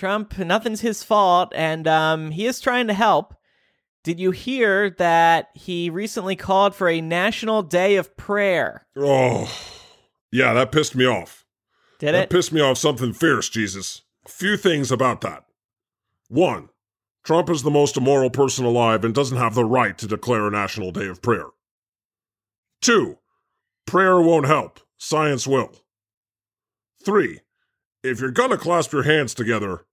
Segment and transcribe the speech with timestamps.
[0.00, 3.34] Trump, nothing's his fault, and um, he is trying to help.
[4.02, 8.86] Did you hear that he recently called for a national day of prayer?
[8.96, 9.54] Oh,
[10.32, 11.44] yeah, that pissed me off.
[11.98, 12.30] Did that it?
[12.30, 14.00] pissed me off something fierce, Jesus.
[14.24, 15.44] A few things about that.
[16.28, 16.70] One,
[17.22, 20.50] Trump is the most immoral person alive and doesn't have the right to declare a
[20.50, 21.48] national day of prayer.
[22.80, 23.18] Two,
[23.86, 25.72] prayer won't help, science will.
[27.04, 27.40] Three,
[28.02, 29.84] if you're gonna clasp your hands together,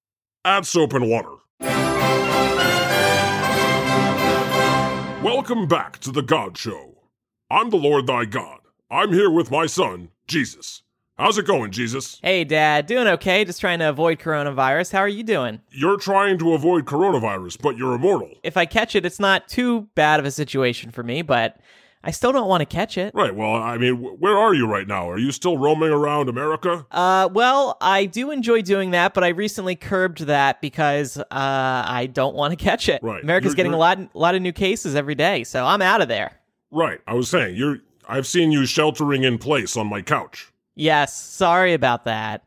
[0.47, 1.33] add soap and water.
[5.21, 6.99] Welcome back to the God Show.
[7.51, 8.59] I'm the Lord thy God.
[8.89, 10.83] I'm here with my son, Jesus.
[11.17, 12.19] How's it going, Jesus?
[12.21, 13.43] hey, Dad, doing okay?
[13.43, 14.93] Just trying to avoid coronavirus.
[14.93, 15.59] How are you doing?
[15.71, 18.29] You're trying to avoid coronavirus, but you're immortal.
[18.43, 21.57] If I catch it, it's not too bad of a situation for me, but
[22.07, 23.13] I still don't want to catch it.
[23.13, 25.09] Right, well, I mean, where are you right now?
[25.09, 26.85] Are you still roaming around America?
[26.89, 32.09] Uh, well, I do enjoy doing that, but I recently curbed that because uh, I
[32.11, 33.03] don't want to catch it.
[33.03, 33.21] Right.
[33.21, 36.01] America's You're- getting a you're- lot, lot of new cases every day, so I'm out
[36.01, 36.39] of there.
[36.71, 37.79] Right, I was saying, you're.
[38.09, 40.53] I've seen you sheltering in place on my couch.
[40.75, 42.43] Yes, sorry about that.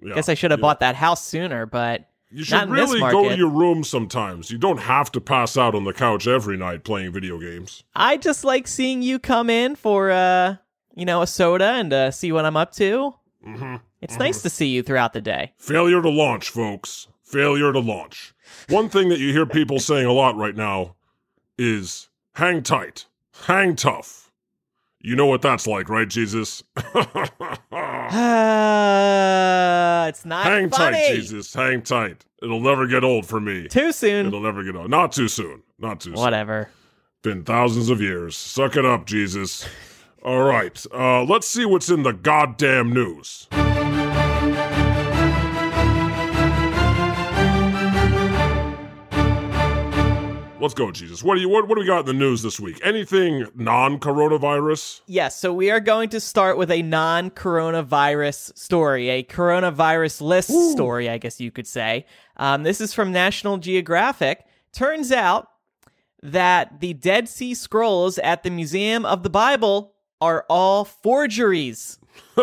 [0.00, 0.62] Yeah, Guess I should have yeah.
[0.62, 4.50] bought that house sooner, but You should really go to your room sometimes.
[4.50, 7.84] You don't have to pass out on the couch every night playing video games.
[7.94, 10.56] I just like seeing you come in for uh,
[10.94, 13.14] you know, a soda and uh, see what I'm up to.
[13.44, 15.52] hmm It's nice to see you throughout the day.
[15.58, 17.08] Failure to launch, folks.
[17.22, 18.34] Failure to launch.
[18.68, 20.96] One thing that you hear people saying a lot right now
[21.58, 23.06] is hang tight,
[23.46, 24.21] hang tough.
[25.04, 26.62] You know what that's like, right, Jesus?
[26.76, 26.82] Uh,
[30.08, 30.96] it's not hang funny.
[30.96, 31.52] tight, Jesus.
[31.52, 32.24] Hang tight.
[32.40, 33.66] It'll never get old for me.
[33.66, 34.26] Too soon.
[34.26, 34.90] It'll never get old.
[34.90, 35.64] Not too soon.
[35.80, 36.20] Not too soon.
[36.20, 36.68] Whatever.
[37.22, 38.36] Been thousands of years.
[38.36, 39.66] Suck it up, Jesus.
[40.24, 40.84] All right.
[40.94, 43.48] Uh, let's see what's in the goddamn news.
[50.62, 51.24] Let's go, Jesus.
[51.24, 52.78] What do you what, what do we got in the news this week?
[52.84, 55.00] Anything non-coronavirus?
[55.08, 60.52] Yes, so we are going to start with a non coronavirus story, a coronavirus list
[60.70, 62.06] story, I guess you could say.
[62.36, 64.46] Um, this is from National Geographic.
[64.72, 65.48] Turns out
[66.22, 71.98] that the Dead Sea Scrolls at the Museum of the Bible are all forgeries.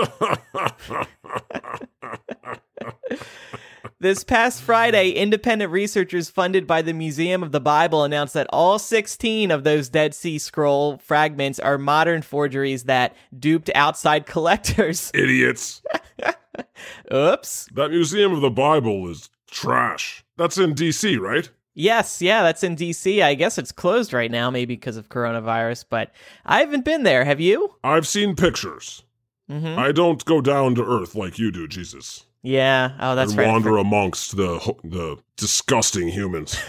[4.02, 8.80] This past Friday, independent researchers funded by the Museum of the Bible announced that all
[8.80, 15.12] 16 of those Dead Sea Scroll fragments are modern forgeries that duped outside collectors.
[15.14, 15.82] Idiots.
[17.14, 17.68] Oops.
[17.74, 20.24] That Museum of the Bible is trash.
[20.38, 21.50] That's in DC, right?
[21.74, 23.22] Yes, yeah, that's in DC.
[23.22, 26.14] I guess it's closed right now, maybe because of coronavirus, but
[26.46, 27.26] I haven't been there.
[27.26, 27.76] Have you?
[27.84, 29.04] I've seen pictures.
[29.52, 29.78] Mm-hmm.
[29.78, 32.24] I don't go down to earth like you do, Jesus.
[32.42, 32.92] Yeah.
[33.00, 33.48] Oh, that's and right.
[33.48, 36.58] wander amongst the the disgusting humans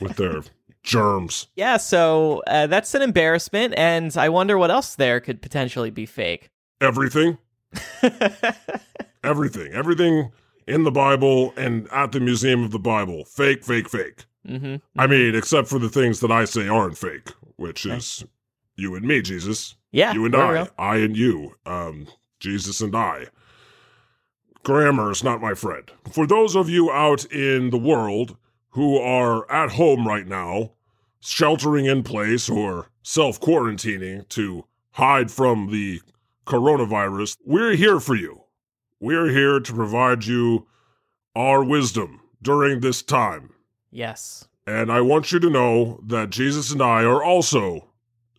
[0.00, 0.42] with their
[0.82, 1.48] germs.
[1.56, 6.06] yeah, so uh, that's an embarrassment, and I wonder what else there could potentially be
[6.06, 6.50] fake.
[6.80, 7.38] Everything,
[9.24, 10.32] everything, everything
[10.66, 14.24] in the Bible and at the Museum of the Bible, fake, fake, fake.
[14.46, 14.76] mm-hmm.
[14.98, 18.24] I mean, except for the things that I say aren't fake, which is
[18.76, 19.76] you and me, Jesus.
[19.92, 20.12] Yeah.
[20.12, 20.68] you and I, real.
[20.78, 22.08] I and you, um,
[22.40, 23.26] Jesus and I.
[24.64, 25.90] Grammar is not my friend.
[26.10, 28.36] For those of you out in the world
[28.70, 30.72] who are at home right now,
[31.20, 36.00] sheltering in place or self quarantining to hide from the
[36.46, 38.44] coronavirus, we're here for you.
[39.00, 40.66] We're here to provide you
[41.36, 43.50] our wisdom during this time.
[43.90, 44.48] Yes.
[44.66, 47.88] And I want you to know that Jesus and I are also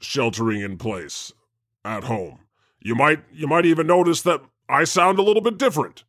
[0.02, 1.32] sheltering in place
[1.84, 2.40] at home.
[2.80, 6.04] You might you might even notice that I sound a little bit different.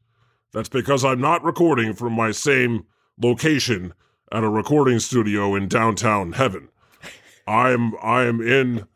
[0.56, 2.86] That's because I'm not recording from my same
[3.22, 3.92] location
[4.32, 6.70] at a recording studio in downtown heaven.
[7.46, 8.86] I'm I'm in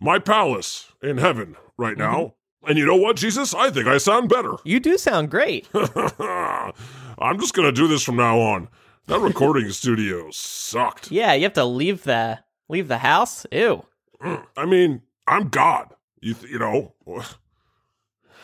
[0.00, 2.12] my palace in heaven right mm-hmm.
[2.12, 2.34] now.
[2.68, 3.52] And you know what, Jesus?
[3.52, 4.58] I think I sound better.
[4.62, 5.68] You do sound great.
[5.74, 8.68] I'm just gonna do this from now on.
[9.06, 11.10] That recording studio sucked.
[11.10, 12.38] yeah, you have to leave the
[12.68, 13.44] leave the house.
[13.50, 13.84] Ew.
[14.22, 15.96] Mm, I mean, I'm God.
[16.20, 16.94] You th- you know.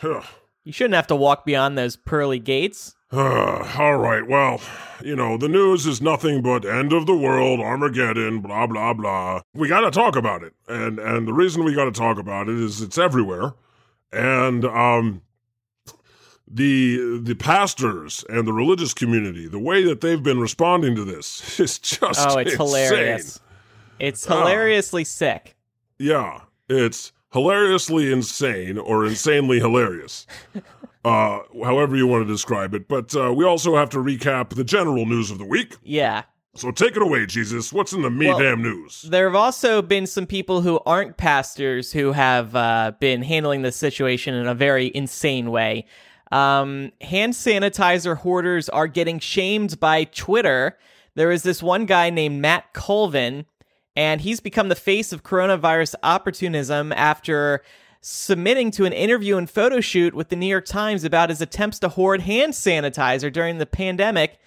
[0.65, 2.95] You shouldn't have to walk beyond those pearly gates.
[3.11, 4.27] All right.
[4.27, 4.59] Well,
[5.01, 9.41] you know, the news is nothing but end of the world, Armageddon, blah blah blah.
[9.53, 10.53] We got to talk about it.
[10.67, 13.53] And and the reason we got to talk about it is it's everywhere.
[14.11, 15.21] And um
[16.47, 21.59] the the pastors and the religious community, the way that they've been responding to this
[21.59, 22.67] is just Oh, it's insane.
[22.67, 23.39] hilarious.
[23.99, 24.39] It's Ah.
[24.39, 25.55] hilariously sick.
[25.99, 30.25] Yeah, it's hilariously insane or insanely hilarious.
[31.03, 32.87] Uh, however you want to describe it.
[32.87, 35.75] But uh, we also have to recap the general news of the week.
[35.83, 36.23] Yeah.
[36.55, 37.71] So take it away, Jesus.
[37.71, 39.03] What's in the me Well, damn news?
[39.03, 43.75] There have also been some people who aren't pastors who have uh, been handling this
[43.75, 45.85] situation in a very insane way.
[46.31, 50.77] Um, hand sanitizer hoarders are getting shamed by Twitter.
[51.13, 53.45] There is this one guy named Matt Colvin,
[53.95, 57.63] and he's become the face of coronavirus opportunism after
[58.01, 61.79] submitting to an interview and photo shoot with the New York Times about his attempts
[61.79, 64.37] to hoard hand sanitizer during the pandemic.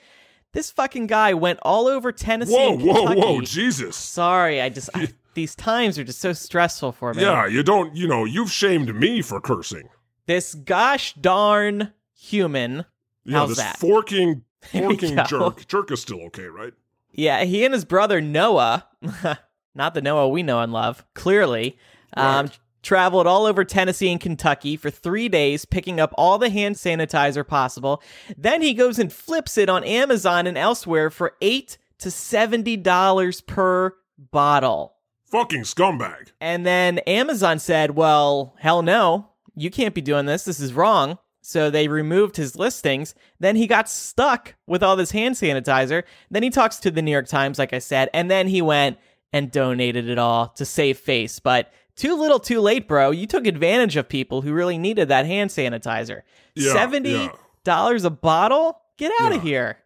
[0.53, 3.97] This fucking guy went all over Tennessee Whoa, whoa, whoa, Jesus.
[3.97, 7.23] Sorry, I just I, these times are just so stressful for me.
[7.23, 9.89] Yeah, you don't, you know, you've shamed me for cursing.
[10.27, 12.85] This gosh darn human.
[13.25, 13.79] Yeah, How's this that?
[13.79, 15.67] forking, forking jerk.
[15.67, 16.73] Jerk is still okay, right?
[17.19, 18.87] Yeah, he and his brother Noah,
[19.75, 21.77] not the Noah we know and love, clearly,
[22.17, 22.59] um, Right.
[22.83, 27.45] traveled all over Tennessee and Kentucky for three days, picking up all the hand sanitizer
[27.47, 28.01] possible.
[28.37, 33.41] Then he goes and flips it on Amazon and elsewhere for eight to seventy dollars
[33.41, 34.95] per bottle.
[35.25, 36.31] Fucking scumbag.
[36.41, 40.45] And then Amazon said, well, hell no, you can't be doing this.
[40.45, 41.19] This is wrong.
[41.41, 43.15] So they removed his listings.
[43.41, 46.03] Then he got stuck with all this hand sanitizer.
[46.31, 48.99] Then he talks to the New York Times, like I said, and then he went
[49.33, 51.39] and donated it all to save face.
[51.39, 53.11] But too little, too late, bro.
[53.11, 56.23] You took advantage of people who really needed that hand sanitizer.
[56.55, 57.31] Yeah, $70
[57.67, 58.07] yeah.
[58.07, 58.81] a bottle?
[58.97, 59.37] Get out Yeah.
[59.39, 59.79] of here.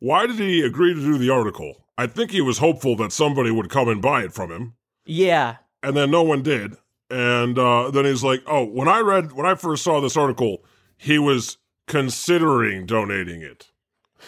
[0.00, 1.84] Why did he agree to do the article?
[1.96, 4.74] I think he was hopeful that somebody would come and buy it from him,
[5.04, 5.56] Yeah.
[5.82, 6.76] and then no one did.
[7.10, 10.58] And uh, then he's like, "Oh, when I read, when I first saw this article,
[10.98, 11.56] he was
[11.86, 13.68] considering donating it."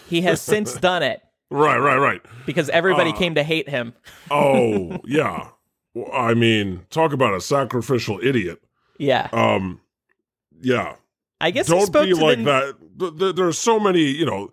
[0.09, 1.21] He has since done it
[1.51, 2.23] Right, right, right.
[2.47, 3.93] because everybody Uh, came to hate him.
[4.31, 5.49] Oh, yeah.
[5.95, 8.63] Well, I mean, talk about a sacrificial idiot.
[8.99, 9.29] Yeah.
[9.33, 9.81] Um,
[10.63, 10.95] yeah.
[11.41, 12.75] I guess Don't spoke be like the, that.
[12.97, 14.51] There, th- There's so many, you know,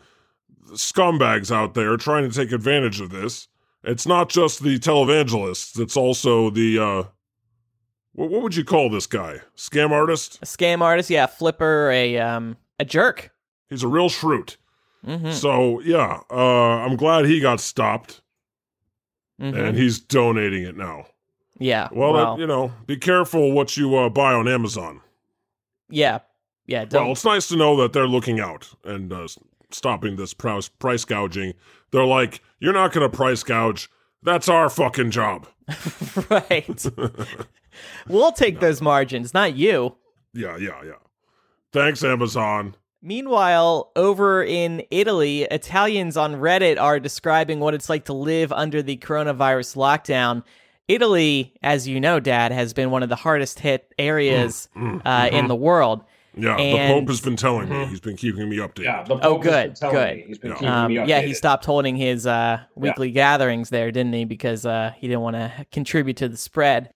[0.73, 3.47] scumbags out there trying to take advantage of this.
[3.83, 5.79] It's not just the televangelists.
[5.79, 7.03] It's also the uh,
[8.17, 9.41] what, what would you call this guy?
[9.55, 10.39] Scam artist.
[10.41, 13.31] a scam artist, yeah, flipper, a um a jerk.
[13.69, 14.57] He's a real shroot.
[15.05, 15.31] Mm-hmm.
[15.31, 18.21] So yeah, uh, I'm glad he got stopped
[19.39, 19.55] mm-hmm.
[19.55, 21.05] and he's donating it now.
[21.59, 21.89] yeah.
[21.91, 25.01] Well, Well, uh, you know, be careful what you uh, buy on Amazon.
[25.89, 26.19] yeah.
[26.69, 29.27] Yeah, don't Well, it's nice to know that they're looking out and uh,
[29.71, 31.53] stopping this price price gouging.
[31.91, 33.89] They're like, you're not going to price gouge.
[34.21, 35.47] That's our fucking job.
[36.29, 36.85] right.
[38.07, 39.95] we'll take those margins, not you.
[40.33, 40.91] Yeah, yeah, yeah.
[41.73, 42.75] Thanks, Amazon.
[43.01, 48.81] Meanwhile, over in Italy, Italians on Reddit are describing what it's like to live under
[48.81, 50.43] the coronavirus lockdown.
[50.87, 55.21] Italy, as you know, Dad, has been one of the hardest hit areas Mm, uh,
[55.27, 55.31] mhm.
[55.31, 56.03] in the world.
[56.35, 57.85] Yeah, the Pope has been telling me.
[57.87, 58.83] He's been keeping me updated.
[58.83, 60.17] Yeah, the Oh, Pope has good, been good.
[60.17, 60.23] me.
[60.27, 60.55] He's been Yeah.
[60.55, 64.23] keeping Um, me yeah, he stopped holding his uh, weekly gatherings there, didn't he?
[64.25, 66.91] Because uh, he didn't want to contribute to the spread.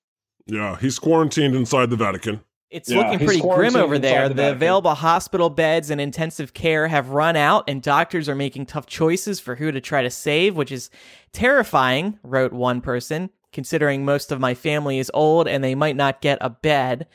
[0.47, 2.41] Yeah, he's quarantined inside the Vatican.
[2.69, 4.29] It's Yeah, looking pretty grim over there.
[4.29, 8.65] the The, available hospital beds and intensive care have run out, and doctors are making
[8.67, 10.89] tough choices for who to try to save, which is
[11.33, 16.21] terrifying, wrote one person, considering most of my family is old and they might not
[16.21, 17.07] get a bed.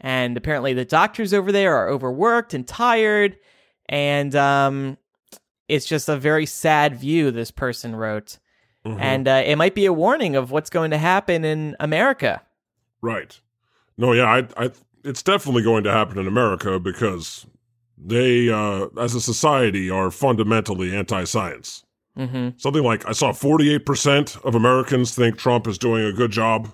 [0.00, 3.38] And apparently, the doctors over there are overworked and tired,
[3.88, 4.98] and um,
[5.68, 8.38] it's just a very sad view, this person wrote.
[8.84, 9.00] Mhm.
[9.00, 12.42] And uh, it might be a warning of what's going to happen in America.
[13.06, 13.40] Right.
[13.96, 14.70] No, yeah, I, I,
[15.04, 17.46] it's definitely going to happen in America because
[17.96, 21.84] they, uh, as a society, are fundamentally anti-science.
[22.16, 26.72] hmm Something like I saw 48% of Americans think Trump is doing a good job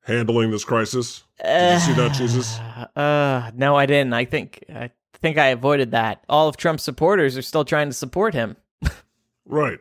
[0.00, 1.22] handling this crisis.
[1.40, 2.58] Did you see that, Jesus?
[2.96, 4.12] Uh, no, I didn't.
[4.12, 6.24] I think I think I avoided that.
[6.28, 8.56] All of Trump's supporters are still trying to support him.
[9.44, 9.80] Right.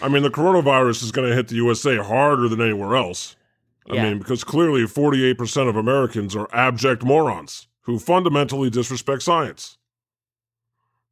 [0.00, 3.36] I mean, the coronavirus is going to hit the USA harder than anywhere else.
[3.90, 4.04] I Yeah.
[4.04, 9.76] mean, because clearly 48% of Americans are abject morons who fundamentally disrespect science.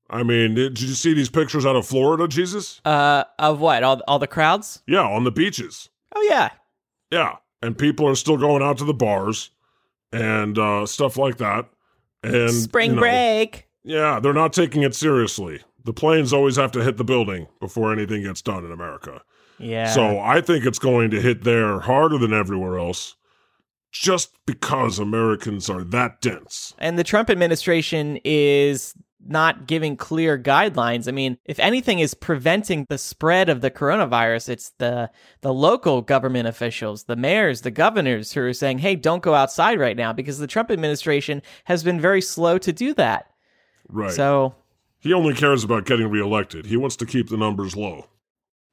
[0.08, 2.80] I mean, did, you see these pictures out of Florida, Jesus?
[2.84, 3.82] Uh, of what?
[3.84, 4.82] All all the crowds?
[4.86, 5.88] Yeah, on the beaches.
[6.14, 6.50] Oh yeah.
[7.10, 7.36] Yeah.
[7.62, 9.50] And people are still going out to the bars
[10.12, 11.68] and uh, stuff like that.
[12.24, 13.68] And Spring you know, break.
[13.84, 15.60] Yeah, they're not taking it seriously.
[15.84, 19.22] The planes always have to hit the building before anything gets done in America.
[19.60, 19.92] Yeah.
[19.92, 23.16] So I think it's going to hit there harder than everywhere else
[23.92, 26.74] just because Americans are that dense.
[26.78, 28.94] and the Trump administration is
[29.26, 31.06] not giving clear guidelines.
[31.06, 35.10] I mean, if anything is preventing the spread of the coronavirus, it's the
[35.42, 39.78] the local government officials, the mayors, the governors who are saying, "Hey, don't go outside
[39.78, 43.26] right now," because the Trump administration has been very slow to do that.
[43.88, 44.12] Right.
[44.12, 44.54] So,
[45.00, 46.66] he only cares about getting reelected.
[46.66, 48.06] He wants to keep the numbers low.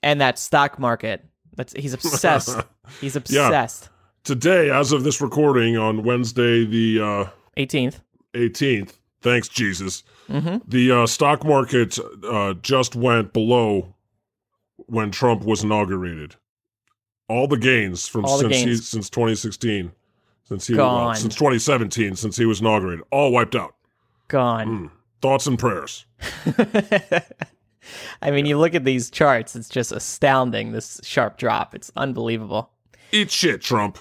[0.08, 1.26] And that stock market,
[1.58, 2.58] that's he's obsessed.
[3.02, 3.90] he's obsessed.
[4.24, 7.26] Today, as of this recording on Wednesday, the uh,
[7.58, 8.00] 18th.
[8.34, 10.62] 18th, thanks, Jesus, Mhm.
[10.66, 13.94] the uh, stock market uh, just went below
[14.78, 16.36] when Trump was inaugurated.
[17.28, 19.92] All the gains from All since, He, since 2016,
[20.46, 21.16] since he Gone.
[21.16, 23.76] since 2017, since he was inaugurated, all wiped out.
[24.30, 24.90] Gone.
[25.22, 26.06] Thoughts and prayers.
[28.22, 31.76] I mean, you look at these charts, it's just astounding this sharp drop.
[31.76, 32.72] It's unbelievable.
[33.12, 33.98] Eat shit, Trump.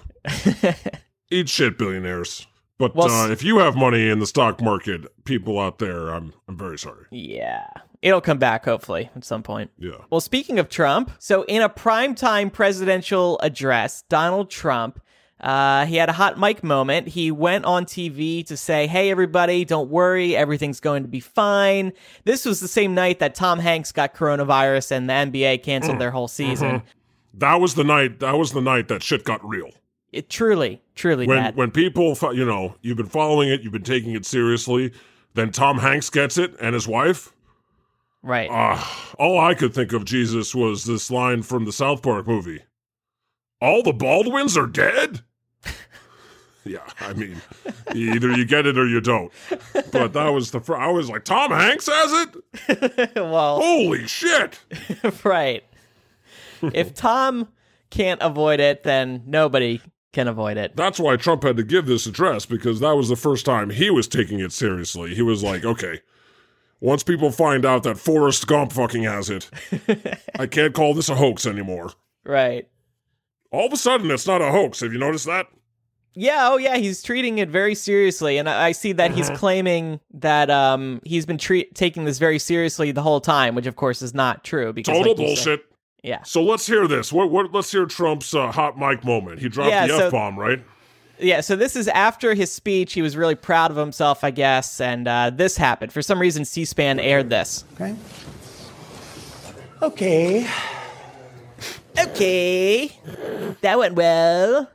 [1.31, 2.47] Eat shit, billionaires.
[2.79, 6.35] But Well, uh, if you have money in the stock market, people out there, I'm
[6.47, 7.07] I'm very sorry.
[7.11, 7.67] Yeah.
[8.03, 9.71] It'll come back hopefully at some point.
[9.79, 10.05] Yeah.
[10.11, 15.01] Well, speaking of Trump, so in a primetime presidential address, Donald Trump,
[15.41, 17.09] uh, he had a hot mic moment.
[17.09, 20.35] He went on TV to say, Hey, everybody, don't worry.
[20.37, 21.93] Everything's going to be fine.
[22.25, 26.11] This was the same night that Tom Hanks got coronavirus and the NBA canceled their
[26.11, 26.83] whole season.
[27.35, 28.21] That was the night.
[28.21, 29.71] That was the night that shit got real.
[30.13, 31.57] It truly, truly When bad.
[31.57, 34.93] when people, you know, you've been following it, you've been taking it seriously.
[35.35, 37.35] Then Tom Hanks gets it, and his wife.
[38.23, 38.49] right.
[38.51, 42.63] Ah, all I could think of Jesus was this line from the South Park movie.
[43.61, 45.21] All the Baldwins are dead.
[46.67, 47.41] Yeah, I mean,
[47.95, 49.33] either you get it or you don't.
[49.93, 50.61] But that was the.
[50.61, 52.29] Fr- I was like, Tom Hanks has
[52.69, 53.15] it.
[53.17, 54.61] well, Holy shit!
[55.25, 55.65] right.
[56.63, 57.49] if Tom
[57.91, 59.81] can't avoid it, then nobody
[60.13, 60.75] can avoid it.
[60.77, 63.91] That's why Trump had to give this address because that was the first time he
[63.91, 65.15] was taking it seriously.
[65.15, 66.01] He was like, okay,
[66.81, 69.51] once people find out that Forrest Gump fucking has it,
[70.39, 71.93] I can't call this a hoax anymore.
[72.25, 72.69] Right.
[73.51, 74.81] All of a sudden, it's not a hoax.
[74.81, 75.47] Have you noticed that?
[76.19, 79.19] Yeah, oh yeah, he's treating it very seriously, and I I see that Mm-hmm.
[79.19, 83.67] he's claiming that um he's been treat- taking this very seriously the whole time, which
[83.67, 84.73] of course is not true.
[84.73, 85.67] Because Total like you said- bullshit.
[86.03, 87.13] yeah, So let's hear this.
[87.13, 87.31] What?
[87.31, 87.53] What?
[87.53, 89.41] Let's hear Trump's uh, hot mic moment.
[89.41, 90.65] He dropped Yeah, the so- f bomb, right?
[91.19, 91.43] yeah.
[91.43, 92.95] So this is after his speech.
[92.95, 95.93] He was really proud of himself, I guess, and uh, this happened.
[95.93, 97.65] For some reason, C-SPAN aired this.
[97.75, 97.95] Okay.
[99.83, 100.47] Okay.
[101.99, 102.91] Okay,
[103.63, 104.71] that went well.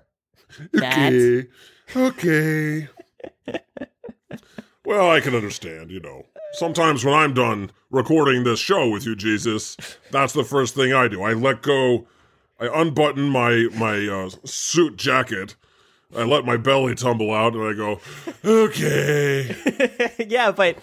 [0.75, 1.47] Okay.
[1.95, 2.87] Okay.
[4.85, 6.25] well, I can understand, you know.
[6.53, 9.77] Sometimes when I'm done recording this show with you, Jesus,
[10.11, 11.21] that's the first thing I do.
[11.21, 12.07] I let go,
[12.59, 15.55] I unbutton my my uh, suit jacket,
[16.15, 17.99] I let my belly tumble out, and I go,
[18.43, 19.55] okay.
[20.27, 20.77] yeah, but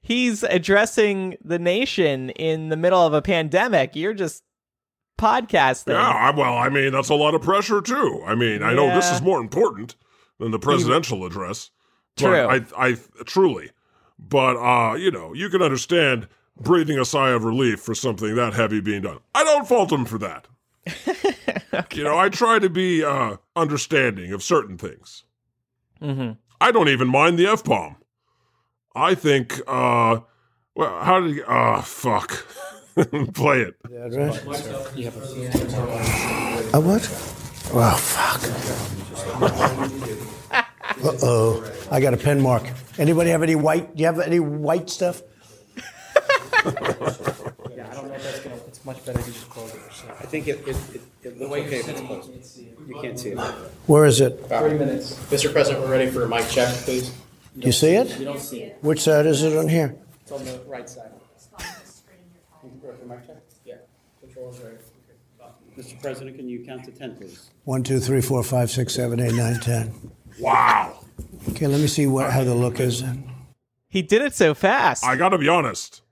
[0.00, 3.96] he's addressing the nation in the middle of a pandemic.
[3.96, 4.44] You're just
[5.18, 5.92] podcasting.
[5.92, 8.22] Yeah, I- well, I mean, that's a lot of pressure, too.
[8.26, 9.16] I mean, I know this Yeah.
[9.16, 9.96] is more important
[10.38, 11.70] than the presidential address.
[12.16, 12.46] but True.
[12.76, 12.96] I, I
[13.26, 13.70] truly.
[14.18, 16.26] But, uh, you know, you can understand
[16.60, 19.18] breathing a sigh of relief for something that heavy being done.
[19.34, 20.46] I don't fault him for that.
[21.94, 25.24] You know, I try to be uh, understanding of certain things.
[26.00, 27.96] hmm I don't even mind the F bomb.
[28.94, 30.20] I think, uh,
[30.74, 32.46] well, how did he, oh, fuck.
[33.34, 33.76] Play it.
[36.72, 37.02] A what?
[37.72, 38.42] Oh, fuck.
[41.04, 41.72] uh oh.
[41.92, 42.64] I got a pen mark.
[42.98, 43.94] Anybody have any white?
[43.94, 45.22] Do you have any white stuff?
[45.76, 45.82] Yeah,
[46.64, 49.80] I don't know if that's gonna, it's much better to just close it.
[50.18, 52.30] I think it, it, it, it looks okay if it's closed.
[52.88, 53.38] You can't see it.
[53.86, 54.44] Where is it?
[54.48, 55.14] Three minutes.
[55.30, 55.52] Mr.
[55.52, 57.10] President, we're ready for a mic check, please.
[57.56, 58.18] Do you see it?
[58.18, 58.78] You don't see it.
[58.80, 59.94] Which side is it on here?
[60.22, 61.12] It's on the right side.
[62.88, 63.36] Ready for mic check?
[63.66, 63.74] Yeah.
[64.18, 64.76] Control's ready.
[65.76, 66.00] Mr.
[66.00, 67.50] President, can you count to 10, please?
[67.64, 69.92] One, two, three, four, five, six, seven, eight, nine, ten.
[70.40, 71.04] Wow.
[71.50, 73.04] Okay, let me see what how the look is.
[73.88, 75.04] He did it so fast.
[75.04, 76.02] I gotta be honest.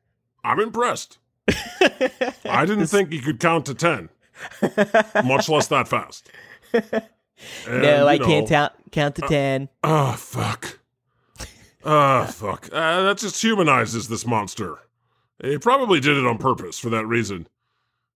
[0.45, 1.19] I'm impressed.
[1.49, 4.11] I didn't think he could count to 10,
[5.25, 6.31] much less that fast.
[7.69, 9.69] And, no, I you can't know, count count to uh, ten.
[9.85, 10.79] Oh, fuck.
[11.85, 12.71] Oh, fuck.
[12.73, 14.79] Uh, that just humanizes this monster.
[15.43, 17.47] He probably did it on purpose for that reason.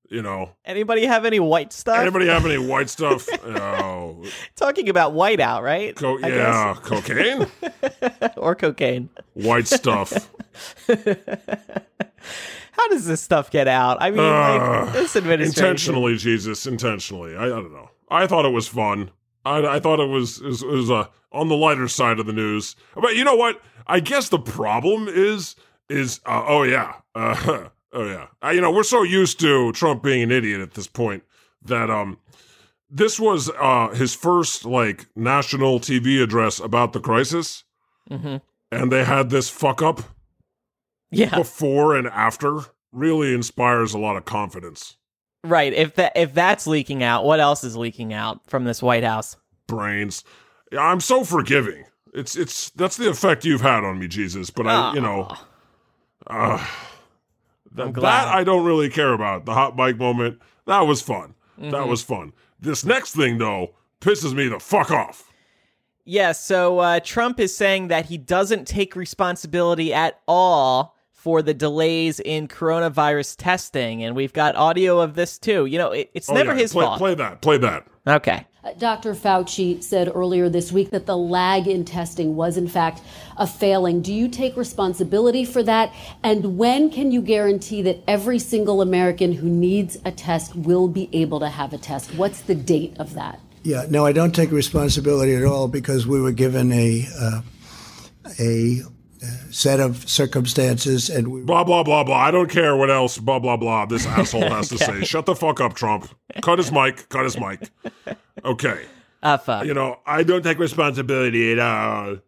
[0.09, 2.01] You know, Anybody have any white stuff?
[2.01, 3.29] anybody have any white stuff?
[3.45, 4.25] Oh,
[4.57, 5.95] Talking about whiteout, right?
[5.95, 7.47] co- yeah, cocaine,
[8.37, 9.09] or cocaine.
[9.35, 10.29] white stuff.
[12.73, 13.99] How does this stuff get out?
[14.01, 15.65] I mean, like Uh, this administration.
[15.65, 17.37] intentionally, Jesus, intentionally.
[17.37, 17.91] I, I don't know.
[18.11, 19.11] I thought it was fun.
[19.45, 22.27] I, I thought it was it was, it was uh, on the lighter side of
[22.27, 22.75] the news.
[22.95, 23.61] But you know what?
[23.87, 25.57] I guess the problem is
[25.91, 28.27] is uh, oh yeah, uh, oh yeah.
[28.43, 31.23] Uh, you know, we're so used to Trump being an idiot at this point
[31.65, 32.19] that um,
[32.89, 37.65] this was uh his first like national TV address about the crisis,
[38.09, 38.37] hmm
[38.73, 40.01] and they had this fuck up
[41.11, 41.35] Yeah.
[41.37, 42.61] before and after.
[42.93, 44.97] Really inspires a lot of confidence.
[45.45, 45.73] Right.
[45.73, 49.37] If that if that's leaking out, what else is leaking out from this White House?
[49.69, 50.25] Brains.
[50.73, 51.85] Yeah, I'm so forgiving.
[52.13, 54.51] It's it's that's the effect you've had on me, Jesus.
[54.51, 55.33] But I, you know,
[56.31, 56.65] uh,
[57.73, 58.27] that, glad.
[58.27, 59.45] that I don't really care about.
[59.47, 61.35] The hot mic moment that was fun.
[61.59, 61.71] Mm-hmm.
[61.71, 62.33] That was fun.
[62.61, 65.33] This next thing though pisses me the fuck off.
[66.05, 71.53] Yeah, so uh, Trump is saying that he doesn't take responsibility at all for the
[71.53, 75.67] delays in coronavirus testing, and we've got audio of this too.
[75.67, 76.99] You know, it, it's Oh, never yeah, his play, fault.
[76.99, 77.43] Play that.
[77.43, 77.87] Play that.
[78.07, 78.47] Okay.
[78.63, 79.15] Uh, Dr.
[79.15, 83.01] Fauci said earlier this week that the lag in testing was, in fact,
[83.39, 84.03] a failing.
[84.03, 85.95] Do you take responsibility for that?
[86.23, 91.09] And when can you guarantee that every single American who needs a test will be
[91.13, 92.15] able to have a test?
[92.17, 93.41] What's the date of that?
[93.63, 97.41] Yeah, no, I don't take responsibility at all because we were given a uh,
[98.39, 98.81] a
[99.51, 102.17] set of circumstances, and we Blah blah blah blah.
[102.17, 103.19] I don't care what else.
[103.19, 103.87] Blah blah blah.
[103.87, 105.05] This asshole has to say.
[105.05, 106.09] Shut the fuck up, Trump.
[106.43, 107.09] Cut his mic.
[107.09, 107.71] Cut his mic.
[108.45, 108.87] Okay.
[109.23, 109.67] Uh, fuck.
[109.67, 112.19] You know, I don't take responsibility at all.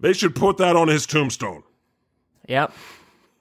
[0.00, 1.62] They should put that on his tombstone.
[2.48, 2.72] Yep.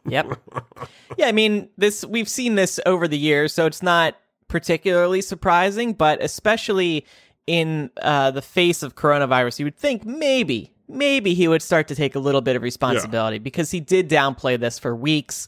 [0.08, 0.40] Yep.
[1.18, 4.16] yeah, I mean, this we've seen this over the years, so it's not
[4.48, 7.06] particularly surprising, but especially
[7.48, 11.96] in uh, the face of coronavirus, you would think maybe, maybe he would start to
[11.96, 15.48] take a little bit of responsibility because he did downplay this for weeks,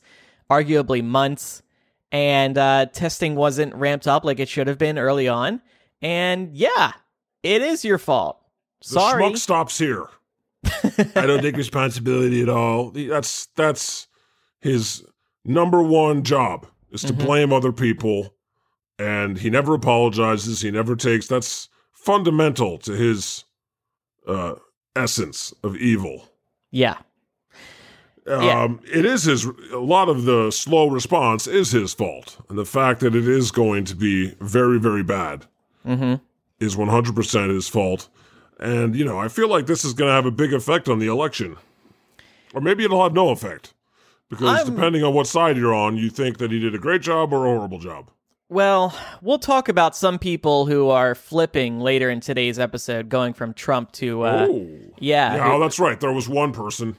[0.49, 1.61] arguably months,
[2.11, 5.61] and uh, testing wasn't ramped up like it should have been early on.
[6.01, 6.93] And yeah,
[7.43, 8.39] it is your fault.
[8.81, 9.35] The Sorry.
[9.35, 10.07] stops here.
[11.15, 12.91] I don't take responsibility at all.
[12.91, 14.07] That's that's
[14.61, 15.03] his
[15.43, 18.33] number one job is to blame other people,
[18.97, 20.61] and he never apologizes.
[20.61, 21.27] He never takes.
[21.27, 23.45] That's fundamental to his
[24.27, 24.55] uh,
[24.95, 26.29] essence of evil.
[26.71, 26.97] Yeah.
[28.27, 28.63] Yeah.
[28.63, 29.45] Um, it is his.
[29.71, 33.51] A lot of the slow response is his fault, and the fact that it is
[33.51, 35.45] going to be very, very bad
[35.85, 36.15] Mm-hmm.
[36.59, 38.09] is one hundred percent his fault.
[38.59, 40.97] And you know, I feel like this is going to have a big effect on
[40.97, 41.57] the election,
[42.55, 43.73] or maybe it'll have no effect,
[44.27, 47.03] because I'm- depending on what side you're on, you think that he did a great
[47.03, 48.09] job or a horrible job.
[48.47, 53.55] Well, we'll talk about some people who are flipping later in today's episode, going from
[53.55, 55.35] Trump to uh, oh, yeah.
[55.35, 55.99] yeah, that's right.
[55.99, 56.95] There was one person.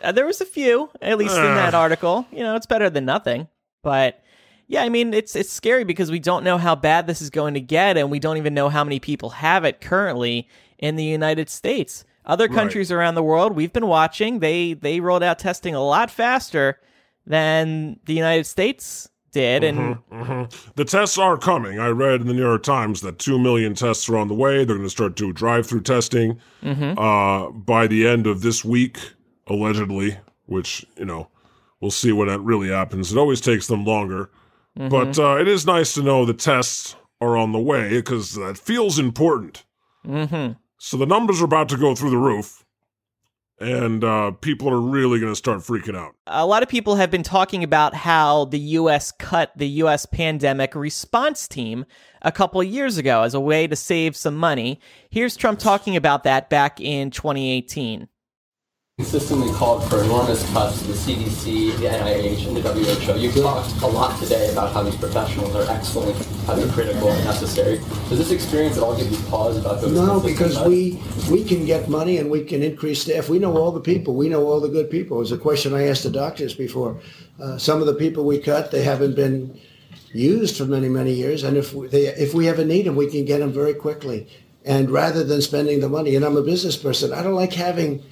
[0.00, 2.26] Uh, there was a few, at least in that article.
[2.30, 3.48] You know, it's better than nothing.
[3.82, 4.22] But
[4.68, 7.54] yeah, I mean, it's it's scary because we don't know how bad this is going
[7.54, 11.04] to get, and we don't even know how many people have it currently in the
[11.04, 12.04] United States.
[12.24, 14.38] Other countries around the world, we've been watching.
[14.38, 16.78] They they rolled out testing a lot faster
[17.26, 19.98] than the United States did, and
[20.76, 21.78] The tests are coming.
[21.78, 24.64] I read in the New York Times that 2 million tests are on the way.
[24.64, 26.38] They're going to start doing drive through testing
[26.98, 28.98] uh, by the end of this week,
[29.46, 30.16] allegedly,
[30.46, 31.28] which, you know,
[31.80, 33.12] we'll see when that really happens.
[33.12, 34.30] It always takes them longer.
[34.76, 38.58] But uh, it is nice to know the tests are on the way because that
[38.58, 39.64] feels important.
[40.04, 42.63] hmm So the numbers are about to go through the roof,
[43.60, 46.14] and uh, people are really going to start freaking out.
[46.26, 50.74] a lot of people have been talking about how the US cut the US pandemic
[50.74, 51.84] response team
[52.22, 54.80] a couple of years ago as a way to save some money.
[55.10, 58.08] Here's Trump talking about that back in 2018.
[58.98, 63.18] Consistently called for enormous cuts to the CDC, the NIH, and the WHO.
[63.18, 67.24] You've talked a lot today about how these professionals are excellent, how they're critical and
[67.24, 67.78] necessary.
[68.08, 69.90] Does this experience at all give you pause about those?
[69.90, 70.68] No, because cuts?
[70.68, 73.28] we we can get money and we can increase staff.
[73.28, 74.14] We know all the people.
[74.14, 75.16] We know all the good people.
[75.16, 77.00] It was a question I asked the doctors before.
[77.42, 79.58] Uh, some of the people we cut, they haven't been
[80.12, 83.10] used for many many years, and if we, they if we ever need them, we
[83.10, 84.28] can get them very quickly.
[84.64, 88.04] And rather than spending the money, and I'm a business person, I don't like having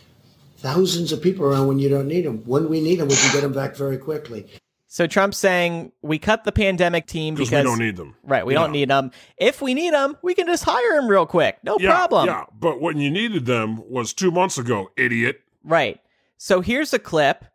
[0.62, 2.42] thousands of people around when you don't need them.
[2.46, 4.46] When we need them, we can get them back very quickly.
[4.86, 8.14] So Trump's saying we cut the pandemic team Because because we don't need them.
[8.22, 9.10] Right, we don't need them.
[9.38, 11.58] If we need them, we can just hire them real quick.
[11.64, 12.26] No Yeah, problem.
[12.26, 15.40] Yeah, but when you needed them was two months ago, idiot.
[15.64, 15.98] Right.
[16.36, 17.46] So here's a clip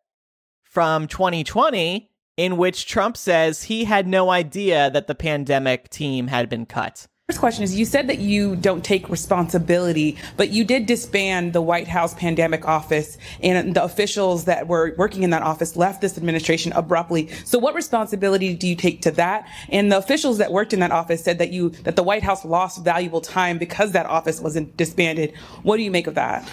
[0.63, 6.50] from 2020 in which Trump says he had no idea that the pandemic team had
[6.50, 7.08] been cut.
[7.30, 11.62] First question is you said that you don't take responsibility, but you did disband the
[11.62, 16.18] White House pandemic office and the officials that were working in that office left this
[16.18, 17.28] administration abruptly.
[17.44, 19.46] So what responsibility do you take to that?
[19.68, 22.46] And the officials that worked in that office said that you that the White House
[22.46, 25.36] lost valuable time because that office wasn't disbanded.
[25.63, 26.50] What do you make of that?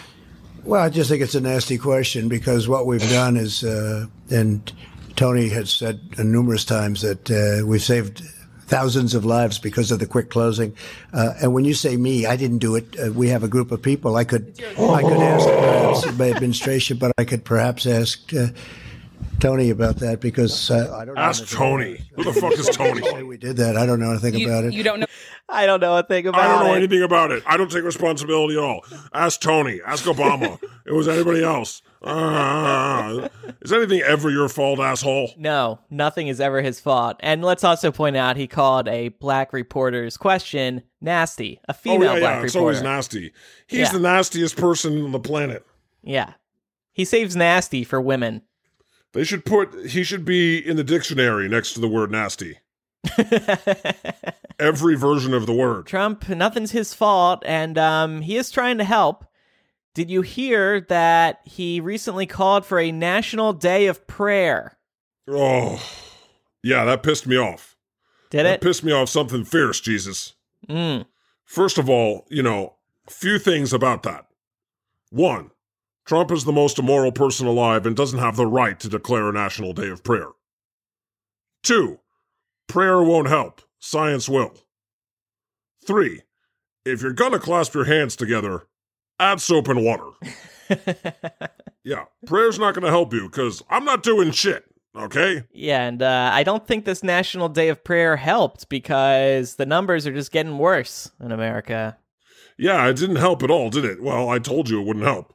[0.65, 4.73] Well, I just think it's a nasty question because what we've done is, uh, and
[5.15, 8.25] Tony has said numerous times that uh, we've saved
[8.67, 10.75] thousands of lives because of the quick closing.
[11.13, 12.97] Uh, and when you say me, I didn't do it.
[12.99, 14.17] Uh, we have a group of people.
[14.17, 18.49] I could, I could ask perhaps my administration, but I could perhaps ask uh,
[19.41, 21.21] Tony about that because uh, I don't know.
[21.21, 21.85] Ask anything Tony.
[21.85, 22.15] about it.
[22.17, 23.23] Who the fuck is Tony?
[23.23, 23.77] We did that.
[23.77, 24.73] I don't know anything You, about it.
[24.73, 25.07] you don't know.
[25.49, 26.77] I don't know a thing about I don't know it.
[26.79, 27.43] anything about it.
[27.47, 28.85] I don't take responsibility at all.
[29.13, 29.81] Ask Tony.
[29.87, 30.59] Ask Obama.
[30.87, 31.83] it was anybody else.
[32.05, 33.29] Uh,
[33.63, 35.31] is anything ever your fault, asshole?
[35.39, 37.17] No, nothing is ever his fault.
[37.21, 41.61] And let's also point out he called a black reporter's question nasty.
[41.69, 42.45] A female oh yeah, black yeah.
[42.45, 43.33] It's always nasty.
[43.67, 43.93] He's Yeah.
[43.93, 45.65] the nastiest person on the planet.
[46.03, 46.35] yeah.
[46.93, 48.43] He saves nasty for women.
[49.15, 49.87] They should put.
[49.87, 52.59] He should be in the dictionary next to the word nasty.
[54.59, 55.87] Every version of the word.
[55.87, 59.25] Trump, nothing's his fault, and um, he is trying to help.
[59.95, 64.77] Did you hear that he recently called for a national day of prayer?
[65.29, 65.81] Oh,
[66.63, 66.85] yeah.
[66.85, 67.77] That pissed me off.
[68.31, 68.61] Did That it?
[68.61, 70.35] pissed me off something fierce, Jesus.
[70.69, 71.07] Mm.
[71.45, 72.75] First of all, you know,
[73.09, 74.27] few things about that.
[75.11, 75.53] One,
[76.05, 79.33] Trump is the most immoral person alive and doesn't have the right to declare a
[79.33, 80.29] national day of prayer.
[81.63, 82.01] Two,
[82.67, 84.55] prayer won't help, science will.
[85.87, 86.23] Three,
[86.85, 88.67] if you're gonna clasp your hands together,
[89.19, 90.11] add soap and water.
[91.85, 94.65] Yeah, prayer's not gonna help you because I'm not doing shit,
[94.97, 95.45] okay?
[95.53, 100.07] yeah, and uh, I don't think this national day of prayer helped because the numbers
[100.07, 101.99] are just getting worse in America.
[102.57, 104.03] Yeah, it didn't help at all, did it?
[104.03, 105.35] Well, I told you it wouldn't help.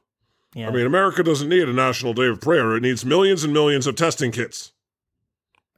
[0.54, 0.68] Yeah.
[0.68, 2.74] I mean, America doesn't need a national day of prayer.
[2.74, 4.72] It needs millions and millions of testing kits,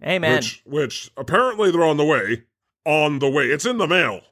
[0.03, 0.37] Amen.
[0.37, 2.45] which which apparently they're on the way.
[2.87, 3.45] On the way.
[3.45, 4.23] It's in the mail.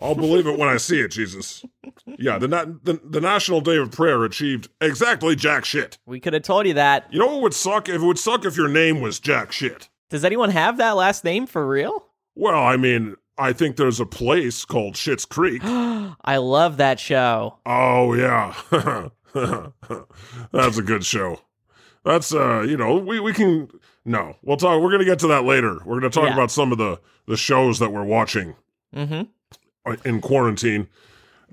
[0.00, 1.64] I'll believe it when I see it, Jesus.
[2.18, 5.98] Yeah, the, na- the the National Day of Prayer achieved exactly jack shit.
[6.06, 7.06] we could have told you that.
[7.12, 7.88] You know what would suck?
[7.88, 9.88] If it would suck if your name was jack shit.
[10.10, 12.04] Does anyone have that last name for real?
[12.34, 15.62] Well, I mean, I think there's a place called Schitt's Creek.
[15.64, 17.58] I love that show.
[17.66, 18.54] Oh yeah.
[20.52, 21.40] That's a good show.
[22.04, 23.68] That's uh, you know, we we can
[24.04, 24.36] no.
[24.42, 25.74] We'll talk we're going to get to that later.
[25.84, 26.34] We're going to talk Yeah.
[26.34, 28.54] about some of the the shows that we're watching
[28.96, 29.22] Mm-hmm.
[30.04, 30.88] In quarantine.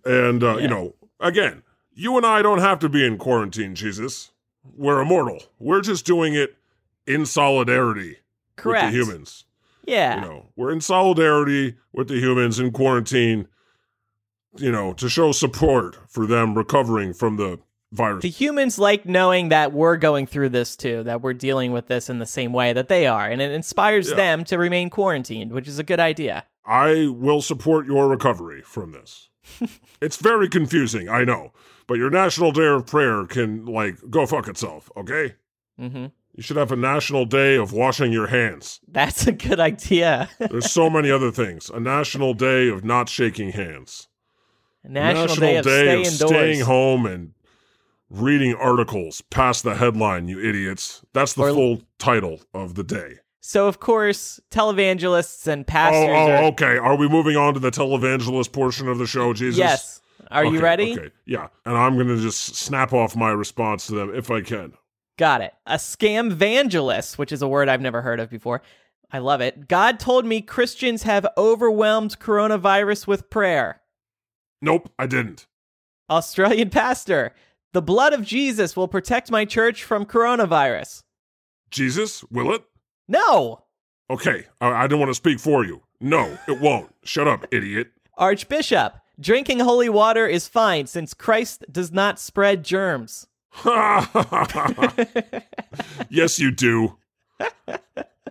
[0.04, 0.62] And uh, Yeah.
[0.62, 4.32] you know, again, you and I don't have to be in quarantine, Jesus.
[4.76, 5.42] We're immortal.
[5.60, 6.56] We're just doing it
[7.08, 8.18] in solidarity
[8.56, 8.86] Correct.
[8.86, 9.46] with the humans.
[9.86, 10.16] Yeah.
[10.16, 13.48] You know, we're in solidarity with the humans in quarantine,
[14.58, 17.60] you know, to show support for them recovering from the
[17.92, 18.24] virus.
[18.24, 22.10] The humans like knowing that we're going through this too, that we're dealing with this
[22.10, 24.16] in the same way that they are, and it inspires Yeah.
[24.16, 26.46] them to remain quarantined, which is a good idea.
[26.66, 29.30] I will support your recovery from this.
[30.02, 31.52] it's very confusing, I know,
[31.88, 35.36] but your National Day of Prayer can, like, go fuck itself, okay?
[35.78, 38.80] hmm You should have a National Day of washing your hands.
[38.88, 40.30] That's a good idea.
[40.40, 41.70] There's so many other things.
[41.70, 44.08] A National Day of not shaking hands.
[44.84, 46.18] National, Day of Stay Indoors.
[46.20, 47.34] staying home and
[48.10, 51.04] reading articles past the headline, you idiots.
[51.14, 53.16] That's the Or- full title of the day.
[53.48, 56.44] So, of course, televangelists and Oh, pastors oh, are.
[56.46, 56.80] okay.
[56.80, 59.60] Are we moving on to the televangelist portion of the show, Jesus?
[59.60, 60.02] Yes.
[60.32, 60.94] Are you ready?
[60.94, 61.12] Okay.
[61.28, 61.50] Yeah.
[61.64, 64.74] And I'm going to just snap off my response to them if I can.
[65.20, 65.54] Got it.
[65.68, 68.64] A scam evangelist, which is a word I've never heard of before.
[69.12, 69.68] I love it.
[69.68, 73.80] God told me Christians have overwhelmed coronavirus with prayer.
[74.60, 75.46] Nope, I didn't.
[76.10, 77.36] Australian pastor.
[77.74, 81.04] The blood of Jesus will protect my church from coronavirus.
[81.70, 82.64] Jesus, will it?
[83.08, 83.64] No.
[84.10, 84.46] Okay.
[84.62, 85.82] I, I didn't want to speak for you.
[86.00, 86.94] No, it won't.
[87.04, 87.92] Shut up, idiot.
[88.18, 88.96] Archbishop.
[89.20, 93.28] Drinking holy water is fine since Christ does not spread germs.
[96.10, 96.98] yes, you do.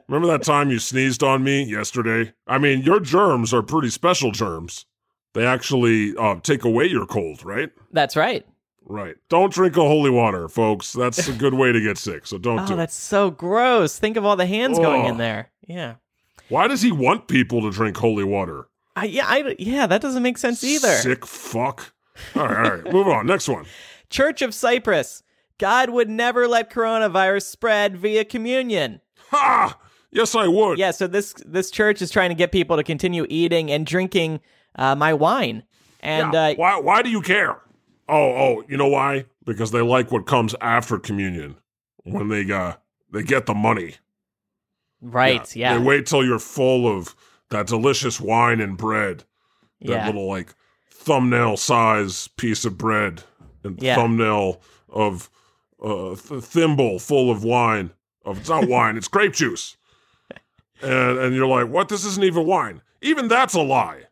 [0.07, 2.35] Remember that time you sneezed on me yesterday?
[2.47, 4.85] I mean, your germs are pretty special germs.
[5.33, 7.71] They actually uh, take away your cold, right?
[7.91, 8.47] That's right.
[8.87, 9.17] Right.
[9.29, 10.93] Don't drink a holy water, folks.
[10.93, 12.27] That's a good way to get sick.
[12.27, 12.77] So don't Oh, do it.
[12.77, 13.99] that's so gross.
[13.99, 15.19] Think of all the hands going in Oh.
[15.19, 15.51] there.
[15.67, 15.95] Yeah.
[16.51, 18.69] Why does he want people to drink holy water?
[18.97, 20.89] I, yeah, I, yeah, that doesn't make sense either.
[20.97, 21.95] Sick fuck.
[22.37, 22.93] All right, all right.
[22.93, 23.27] Move on.
[23.27, 23.65] Next one.
[24.11, 25.23] Church of Cyprus.
[25.59, 29.01] God would never let coronavirus spread via communion.
[29.31, 29.79] Ha!
[30.11, 30.79] Yes, I would.
[30.79, 34.41] Yeah, so this this church is trying to get people to continue eating and drinking
[34.77, 35.65] uh, my wine.
[36.01, 36.41] And Yeah.
[36.51, 36.79] uh, why?
[36.79, 37.57] Why do you care?
[38.09, 38.65] Oh, oh.
[38.69, 39.25] You know why?
[39.45, 41.57] Because they like what comes after communion
[42.05, 42.75] when they uh
[43.11, 43.95] they get the money.
[45.01, 47.15] right, yeah, They wait till you're full of
[47.51, 49.25] that delicious wine and bread.
[49.81, 50.07] That yeah.
[50.07, 50.55] little like
[50.91, 53.23] thumbnail size piece of bread
[53.63, 53.97] and Yeah.
[53.97, 55.31] thumbnail of
[55.83, 57.91] a th- thimble full of wine.
[58.25, 59.77] Of it's not wine, it's grape juice.
[60.83, 61.89] And and you're like, what?
[61.89, 62.83] This isn't even wine.
[63.03, 64.04] Even that's a lie.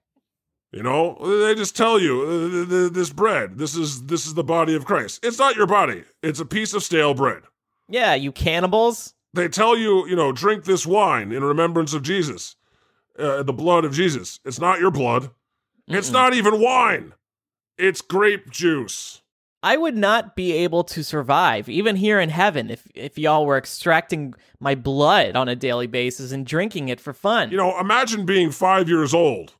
[0.72, 3.58] You know, they just tell you uh, th- th- this bread.
[3.58, 5.20] This is this is the body of Christ.
[5.22, 6.04] It's not your body.
[6.22, 7.42] It's a piece of stale bread.
[7.88, 9.12] Yeah, you cannibals.
[9.34, 12.56] They tell you, you know, drink this wine in remembrance of Jesus,
[13.18, 14.40] uh, the blood of Jesus.
[14.46, 15.30] It's not your blood.
[15.88, 17.12] It's not even wine.
[17.76, 19.20] It's grape juice.
[19.62, 23.58] I would not be able to survive, even here in heaven, if if y'all were
[23.58, 27.50] extracting my blood on a daily basis and drinking it for fun.
[27.50, 29.52] You know, imagine being five years old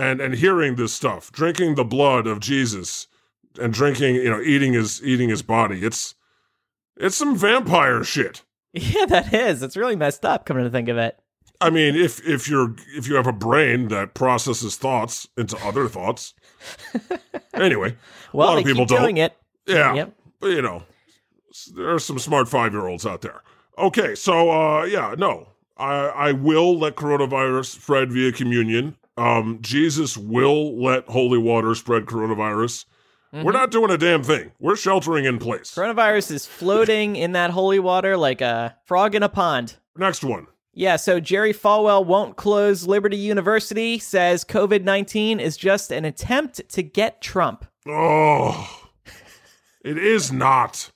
[0.00, 3.06] and and hearing this stuff, drinking the blood of Jesus
[3.60, 5.84] and drinking, you know, eating his eating his body.
[5.84, 6.14] It's
[6.96, 8.42] it's some vampire shit.
[8.72, 9.62] yeah, that is.
[9.62, 10.46] It's really messed up.
[10.46, 11.18] Coming to think of it.
[11.60, 15.88] I mean, if if you're if you have a brain that processes thoughts into other
[15.88, 16.34] thoughts.
[17.52, 17.94] Anyway,
[18.32, 19.02] Well, a lot of people don't.
[19.02, 19.36] doing it.
[19.66, 19.92] Yeah.
[19.94, 20.14] Yep.
[20.40, 20.84] But, you know,
[21.74, 23.42] there are some smart five year olds out there.
[23.76, 25.48] Okay, so uh yeah, no.
[25.76, 25.94] I
[26.28, 28.96] I will let coronavirus spread via communion.
[29.16, 32.86] Um Jesus will let holy water spread coronavirus.
[33.32, 33.44] Mm-hmm.
[33.44, 34.52] We're not doing a damn thing.
[34.58, 35.74] We're sheltering in place.
[35.74, 39.76] Coronavirus is floating in that holy water like a frog in a pond.
[39.96, 40.46] Next one.
[40.72, 46.68] Yeah, so Jerry Falwell won't close Liberty University, says COVID 19 is just an attempt
[46.70, 47.66] to get Trump.
[47.88, 48.88] Oh.
[49.84, 50.90] It is not.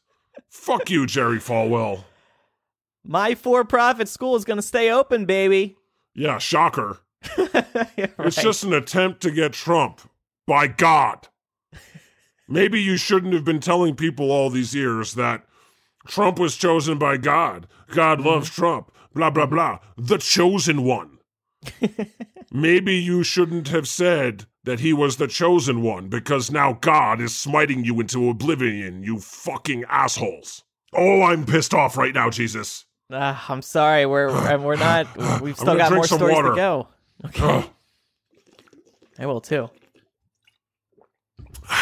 [0.49, 2.05] Fuck you, Jerry Falwell.
[3.03, 5.77] My for profit school is going to stay open, baby.
[6.15, 6.99] Yeah, shocker.
[7.97, 10.01] Yeah, It's just an attempt to get Trump.
[10.47, 11.29] By God.
[12.49, 15.45] Maybe you shouldn't have been telling people all these years that
[16.07, 17.67] Trump was chosen by God.
[17.89, 18.91] God loves Trump.
[19.15, 19.79] Blah, blah, blah.
[19.97, 21.19] The chosen one.
[22.53, 27.35] Maybe you shouldn't have said that he was the chosen one because now God is
[27.35, 30.63] smiting you into oblivion, you fucking assholes.
[30.93, 32.85] Oh, I'm pissed off right now, Jesus.
[33.11, 35.41] Ah, I'm sorry, we're we're we're not.
[35.41, 36.51] We've still got more stories water.
[36.51, 36.89] to go.
[37.25, 37.65] Ugh.
[39.19, 39.71] I will too.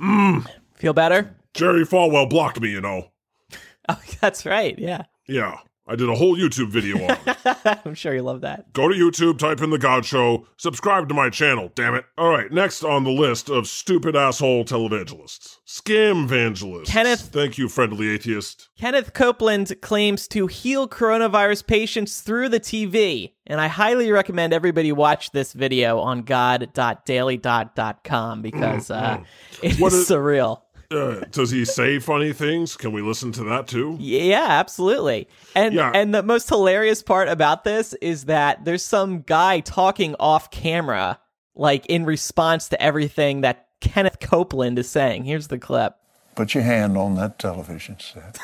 [0.00, 0.44] Mm.
[0.74, 1.36] Feel better?
[1.54, 3.08] Jerry Falwell blocked me, you know.
[3.88, 4.78] Oh, that's right.
[4.78, 7.36] Yeah, Yeah, I did a whole YouTube video on it.
[7.84, 8.72] I'm sure you love that.
[8.72, 12.04] Go to YouTube, type in The God Show, subscribe to my channel, damn it.
[12.16, 16.90] All right, next on the list of stupid asshole televangelists Scam evangelists.
[16.92, 18.68] Kenneth- Thank you, friendly atheist.
[18.78, 24.92] Kenneth Copeland claims to heal coronavirus patients through the TV, and I highly recommend everybody
[24.92, 29.18] watch this video on god.daily.com because uh,
[29.62, 30.62] it is What is- surreal.
[30.92, 32.76] Uh, does he say funny things?
[32.76, 33.96] Can we listen to that too?
[34.00, 35.28] Yeah, absolutely.
[35.54, 35.90] And Yeah.
[35.94, 41.18] and the most hilarious part about this is that there's some guy talking off camera,
[41.54, 45.24] like in response to everything that Kenneth Copeland is saying.
[45.24, 45.96] Here's the clip.
[46.34, 48.38] Put your hand on that television set.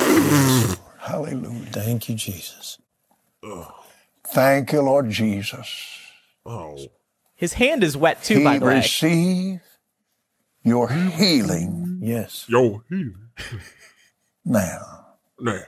[0.98, 1.66] Hallelujah.
[1.70, 2.78] Thank you, Jesus.
[4.28, 5.98] Thank you, Lord Jesus.
[6.46, 6.78] Oh.
[7.34, 8.76] His hand is wet too, he by the way.
[8.76, 9.60] receive
[10.64, 12.44] your healing Yes.
[12.48, 13.16] Yo, healing.
[14.44, 15.06] now.
[15.40, 15.62] Now.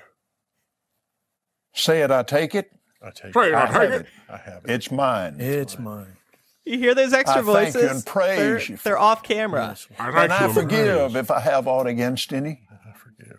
[1.75, 2.71] Say it, I take it.
[3.03, 4.01] I take Pray, I I have it.
[4.03, 4.07] it.
[4.29, 4.71] I have it.
[4.71, 5.37] It's mine.
[5.39, 6.17] It's mine.
[6.65, 7.83] You hear those extra I thank voices?
[7.83, 9.69] you and praise they're, you they're off camera.
[9.69, 12.63] Yes, I and I thank you, forgive if I have aught against any.
[12.71, 13.39] I forgive.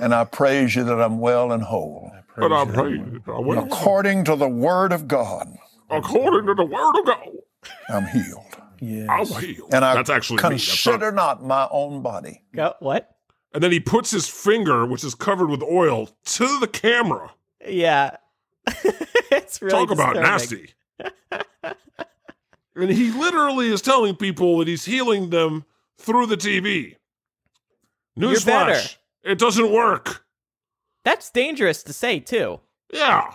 [0.00, 2.12] And I praise you that I'm well and whole.
[2.36, 3.22] But I Praise pray, you.
[3.28, 5.56] I will, According to the word of God,
[5.88, 7.28] according to the word of God,
[7.88, 8.44] I'm healed.
[8.80, 9.08] Yes.
[9.10, 9.72] I'm healed.
[9.74, 10.42] And I That's actually me.
[10.50, 12.42] That's consider not- not my own body.
[12.54, 13.10] Go, what?
[13.54, 17.32] And then he puts his finger, which is covered with oil, to the camera.
[17.66, 18.16] Yeah.
[19.30, 20.68] it's really Talk about disturbing.
[21.02, 21.72] nasty.
[22.76, 25.64] and he literally is telling people that he's healing them
[25.98, 26.96] through the TV.
[28.18, 28.96] Newsflash.
[29.24, 30.24] It doesn't work.
[31.04, 32.60] That's dangerous to say too.
[32.92, 33.32] Yeah.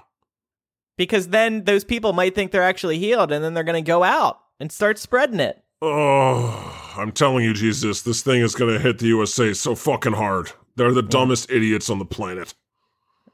[0.98, 4.04] Because then those people might think they're actually healed and then they're going to go
[4.04, 5.62] out and start spreading it.
[5.82, 10.14] Oh, I'm telling you, Jesus, this thing is going to hit the USA so fucking
[10.14, 10.52] hard.
[10.76, 12.54] They're the dumbest idiots on the planet.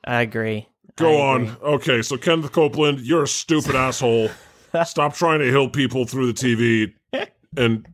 [0.06, 0.70] I agree.
[0.96, 1.42] Go I on.
[1.42, 1.56] agree.
[1.62, 4.30] Okay, so Kenneth Copeland, you're a stupid asshole.
[4.86, 6.94] Stop trying to heal people through the TV.
[7.56, 7.88] And,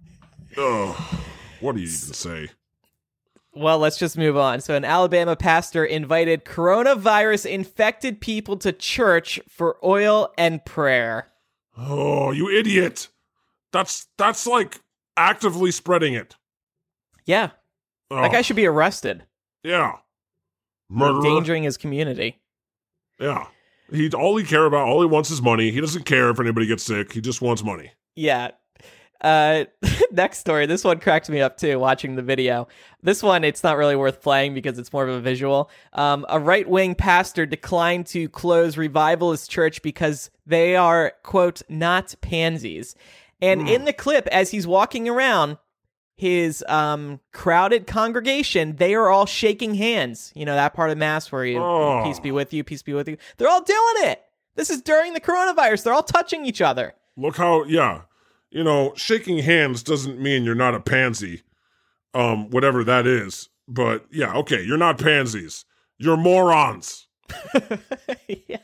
[0.57, 1.21] oh,
[1.61, 2.49] what do you even say?
[3.53, 4.59] Well, let's just move on.
[4.59, 11.29] So, an Alabama pastor invited coronavirus infected people to church for oil and prayer.
[11.77, 13.07] Oh, you idiot.
[13.73, 14.79] That's that's like
[15.17, 16.37] actively spreading it.
[17.25, 17.49] Yeah,
[18.11, 19.23] Oh, that guy should be arrested.
[19.63, 19.97] yeah.
[20.89, 21.25] Murderer.
[21.25, 22.39] Endangering his community.
[23.19, 23.47] Yeah.
[23.91, 25.71] He all he care about, all he wants is money.
[25.71, 27.11] He doesn't care if anybody gets sick.
[27.13, 27.91] He just wants money.
[28.15, 28.51] Yeah.
[29.21, 29.65] Uh,
[30.11, 30.65] next story.
[30.65, 31.79] This one cracked me up too.
[31.79, 32.67] Watching the video.
[33.01, 35.71] This one, it's not really worth playing because it's more of a visual.
[35.93, 42.13] Um, a right wing pastor declined to close Revivalist Church because they are quote not
[42.21, 42.95] pansies.
[43.41, 45.57] And in the clip, as he's walking around
[46.15, 50.31] his um crowded congregation, they are all shaking hands.
[50.35, 52.01] You know that part of mass where you Oh.
[52.03, 53.17] peace be with you, peace be with you.
[53.37, 54.21] They're all doing it.
[54.55, 55.83] This is during the coronavirus.
[55.83, 56.93] They're all touching each other.
[57.17, 58.01] Look how, yeah,
[58.51, 61.41] you know, shaking hands doesn't mean you're not a pansy,
[62.13, 63.49] um, whatever that is.
[63.67, 65.65] But yeah, okay, you're not pansies.
[65.97, 67.07] You're morons.
[68.27, 68.57] yeah.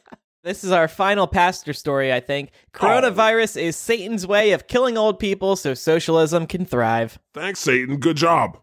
[0.43, 2.51] This is our final pastor story, I think.
[2.73, 7.19] Coronavirus is Satan's way of killing old people so socialism can thrive.
[7.33, 7.97] Thanks, Satan.
[7.97, 8.57] Good job.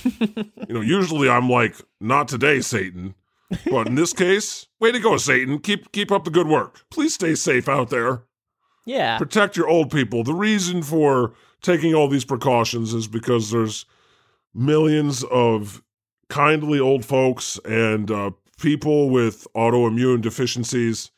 [0.00, 3.14] you know, usually I'm like, not today, Satan.
[3.70, 5.58] But in this case, way to go, Satan.
[5.58, 6.84] Keep keep up the good work.
[6.90, 8.22] Please stay safe out there.
[8.84, 9.18] Yeah.
[9.18, 10.22] Protect your old people.
[10.24, 13.84] The reason for taking all these precautions is because there's
[14.54, 15.82] millions of
[16.28, 21.10] kindly old folks and uh, people with autoimmune deficiencies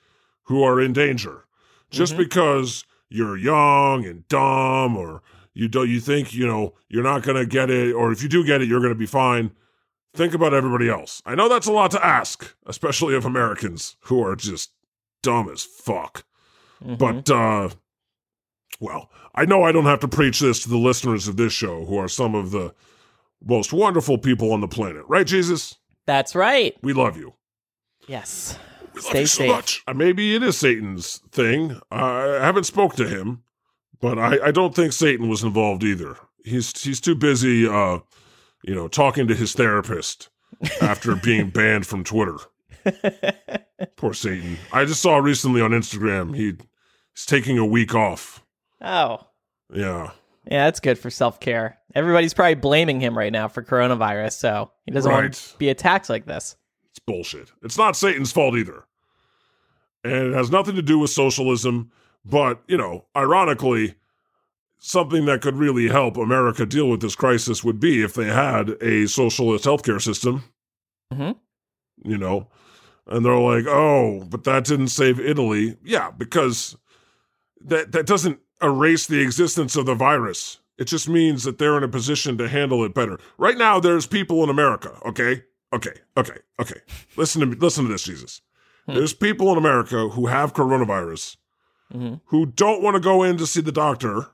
[0.48, 1.44] who are in danger.
[1.90, 5.22] Just because you're young and dumb or
[5.54, 8.28] you don't you think, you know, you're not going to get it or if you
[8.28, 9.50] do get it you're going to be fine.
[10.14, 11.22] Think about everybody else.
[11.26, 14.72] I know that's a lot to ask, especially of Americans who are just
[15.22, 16.24] dumb as fuck.
[16.80, 17.70] But uh
[18.80, 21.84] well, I know I don't have to preach this to the listeners of this show
[21.84, 22.74] who are some of the
[23.44, 25.04] most wonderful people on the planet.
[25.08, 25.76] Right, Jesus?
[26.06, 26.76] That's right.
[26.82, 27.34] We love you.
[28.06, 28.58] Yes.
[29.00, 29.82] Stay you so much.
[29.86, 31.80] Uh, Maybe it is Satan's thing.
[31.90, 33.42] I haven't spoke to him,
[34.00, 36.16] but I, I don't think Satan was involved either.
[36.44, 37.98] He's he's too busy, uh,
[38.62, 40.28] you know, talking to his therapist
[40.80, 42.36] after being banned from Twitter.
[43.96, 44.56] Poor Satan.
[44.72, 46.54] I just saw recently on Instagram he
[47.14, 48.44] he's taking a week off.
[48.80, 49.20] Oh.
[49.72, 50.12] Yeah.
[50.50, 51.78] Yeah, that's good for self care.
[51.94, 56.08] Everybody's probably blaming him right now for coronavirus, so he doesn't want to be attacked
[56.08, 56.56] like this.
[56.90, 57.52] It's bullshit.
[57.62, 58.84] It's not Satan's fault either.
[60.04, 61.90] And it has nothing to do with socialism,
[62.24, 63.94] but, you know, ironically,
[64.78, 68.70] something that could really help America deal with this crisis would be if they had
[68.80, 70.44] a socialist healthcare system.
[71.12, 71.36] Mhm.
[72.04, 72.48] You know,
[73.06, 76.76] and they're like, "Oh, but that didn't save Italy." Yeah, because
[77.60, 80.60] that that doesn't erase the existence of the virus.
[80.76, 83.18] It just means that they're in a position to handle it better.
[83.36, 84.96] Right now, there's people in America.
[85.04, 86.80] Okay, okay, okay, okay.
[87.16, 87.56] Listen to me.
[87.56, 88.42] Listen to this, Jesus.
[88.94, 91.36] There's people in America who have coronavirus
[91.94, 92.20] Mhm.
[92.26, 94.28] who don't want to go in to see the doctor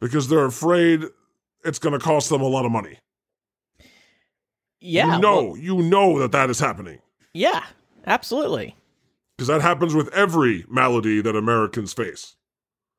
[0.00, 1.04] because they're afraid
[1.64, 2.98] it's going to cost them a lot of money.
[4.80, 5.16] Yeah.
[5.16, 7.00] you know, well, you know that that is happening
[7.34, 7.64] yeah,
[8.06, 8.76] absolutely.
[9.36, 12.36] because that happens with every malady that Americans face.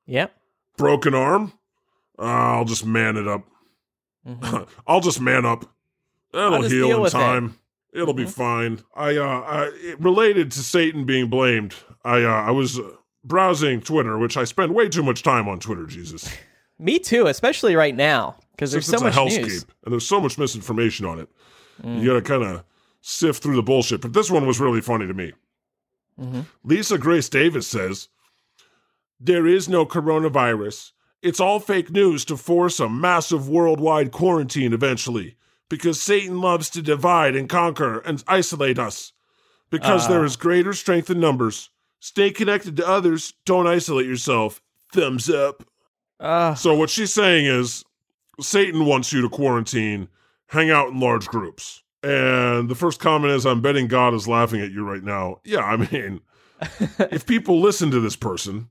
[0.05, 0.35] Yep.
[0.77, 1.53] Broken arm,
[2.19, 3.47] uh, I'll just man it up.
[4.87, 5.65] I'll just man up.
[6.33, 6.67] Mm-hmm.
[6.67, 7.45] heal in time.
[7.45, 7.51] it.
[7.93, 8.83] It'll be fine.
[8.95, 11.75] I, uh, I it- related to Satan being blamed.
[12.03, 12.79] I, uh, I was
[13.23, 15.85] browsing Twitter, which I spend way too much time on Twitter.
[15.85, 16.33] Jesus,
[16.79, 19.65] Me too, especially right now because there's so much a hellscape news.
[19.83, 21.29] and there's so much misinformation on it.
[21.83, 22.01] Mm.
[22.01, 22.63] You got to kind of
[23.01, 24.01] sift through the bullshit.
[24.01, 25.33] But this one was really funny to me.
[26.19, 26.41] Mm-hmm.
[26.63, 28.09] Lisa Grace Davis says,
[29.19, 30.91] There is no coronavirus.
[31.21, 35.35] It's all fake news to force a massive worldwide quarantine eventually,
[35.71, 39.13] because Satan loves to divide and conquer and isolate us.
[39.69, 40.25] Because there ah.
[40.25, 41.69] is greater strength in numbers.
[42.01, 43.33] Stay connected to others.
[43.45, 44.61] Don't isolate yourself.
[44.91, 45.63] Thumbs up.
[46.19, 46.57] Ugh.
[46.57, 47.85] So, what she's saying is
[48.41, 50.09] Satan wants you to quarantine,
[50.47, 51.83] hang out in large groups.
[52.03, 55.39] And the first comment is, I'm betting God is laughing at you right now.
[55.45, 56.19] Yeah, I mean,
[56.99, 58.67] if people listen to this person,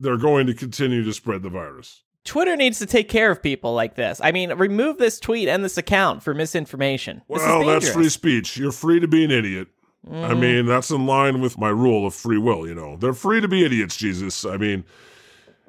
[0.00, 2.02] they're going to continue to spread the virus.
[2.26, 4.20] Twitter needs to take care of people like this.
[4.22, 7.22] I mean, remove this tweet and this account for misinformation.
[7.28, 8.56] Well, that's free speech.
[8.56, 9.68] You're free to be an idiot.
[10.08, 10.38] I mm.
[10.38, 12.96] mean, that's in line with my rule of free will, you know.
[12.96, 14.44] They're free to be idiots, Jesus.
[14.44, 14.84] I mean,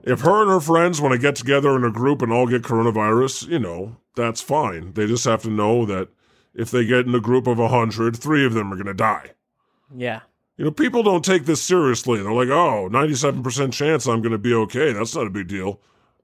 [0.03, 2.61] if her and her friends want to get together in a group and all get
[2.61, 4.93] coronavirus, you know, that's fine.
[4.93, 6.09] They just have to know that
[6.53, 8.93] if they get in a group of a hundred, three of them are going to
[8.93, 9.31] die.
[9.95, 10.21] Yeah.
[10.57, 12.21] You know, people don't take this seriously.
[12.21, 14.91] They're like, oh, 97% chance I'm going to be okay.
[14.91, 15.79] That's not a big deal.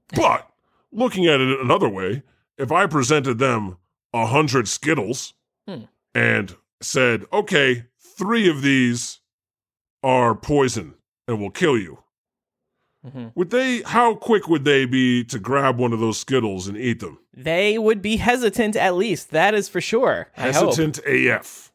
[0.10, 0.50] But
[0.92, 2.24] looking at it another way,
[2.58, 3.77] if I presented them
[4.13, 5.34] a hundred Skittles
[5.67, 5.84] Hmm.
[6.13, 9.19] and said, okay, three of these
[10.04, 10.96] are poison
[11.27, 12.00] and will kill you,
[13.08, 13.32] Mhm.
[13.36, 17.00] would they, how quick would they be to grab one of those Skittles and eat
[17.00, 17.17] them?
[17.34, 19.32] They would be hesitant at least.
[19.32, 20.30] That is for sure.
[20.34, 21.71] Hesitant AF.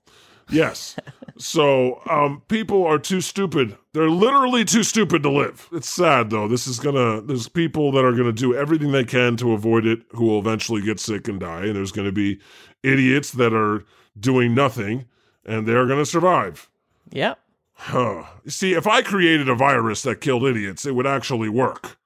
[0.50, 0.96] Yes.
[1.38, 3.76] So, um, people are too stupid.
[3.92, 5.68] They're literally too stupid to live.
[5.72, 6.48] It's sad though.
[6.48, 7.20] This is gonna.
[7.20, 10.82] There's people that are gonna do everything they can to avoid it, who will eventually
[10.82, 11.66] get sick and die.
[11.66, 12.40] And there's gonna be
[12.82, 13.84] idiots that are
[14.18, 15.06] doing nothing,
[15.44, 16.68] and they're gonna survive.
[17.10, 17.38] Yep.
[17.74, 18.24] Huh.
[18.44, 21.96] You see, if I created a virus that killed idiots, it would actually work.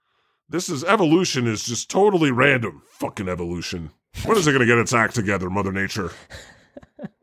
[0.47, 2.83] This is evolution is just totally random.
[2.91, 3.91] Fucking evolution.
[4.27, 6.13] When is it going to get its act together, Mother Nature?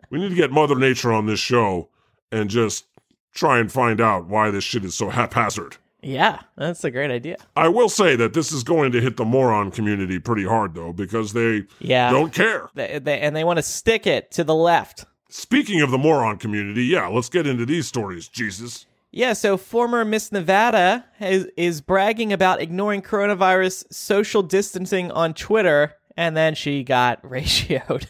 [0.10, 1.90] we need to get Mother Nature on this show
[2.32, 2.86] and just
[3.34, 5.78] try and find out why this shit is so haphazard.
[6.02, 7.36] Yeah, that's a great idea.
[7.58, 10.94] I will say that this is going to hit the moron community pretty hard, though,
[10.94, 12.10] because they Yeah.
[12.12, 12.70] don't care.
[12.74, 15.06] They, they, and they want to stick it to the left.
[15.30, 18.86] Speaking of the moron community, yeah, let's get into these stories, Jesus.
[19.12, 25.96] Yeah, so former Miss Nevada is, is bragging about ignoring coronavirus social distancing on Twitter,
[26.16, 28.08] and then she got ratioed.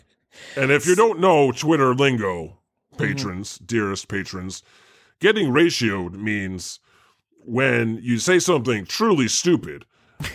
[0.56, 2.59] And if you don't know Twitter lingo,
[3.00, 3.14] Mm-hmm.
[3.16, 4.64] patrons, dearest patrons,
[5.20, 6.80] getting ratioed means
[7.46, 9.86] when you say something truly stupid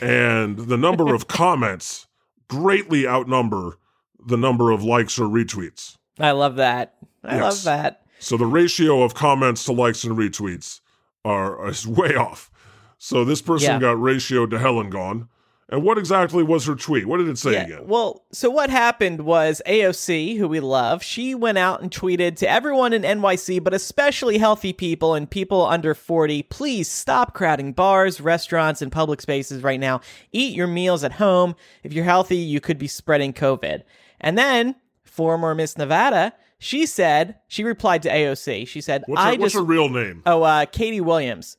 [0.01, 2.07] and the number of comments
[2.49, 3.79] greatly outnumber
[4.27, 5.97] the number of likes or retweets.
[6.19, 6.95] I love that.
[7.23, 7.43] I Yes.
[7.43, 8.03] love that.
[8.19, 10.81] So the ratio of comments to likes and retweets
[11.25, 12.51] are is way off.
[12.99, 13.81] So this person Yeah.
[13.81, 15.29] got ratioed to hell and gone.
[15.71, 17.07] And what exactly was her tweet?
[17.07, 17.87] What did it say Yeah, again?
[17.87, 22.49] Well, so what happened was AOC, who we love, she went out and tweeted to
[22.51, 28.21] everyone in NYC, but especially healthy people and people under 40, please stop crowding bars,
[28.21, 30.01] restaurants, and public spaces right now.
[30.33, 31.57] Eat your meals at home.
[31.83, 33.83] If you're healthy, you could be spreading COVID.
[34.21, 38.69] And then, former Miss Nevada, she said, she replied to AOC.
[38.69, 40.23] She said, What's her, I what's her real name?
[40.27, 41.57] Oh, uh, Katie Williams.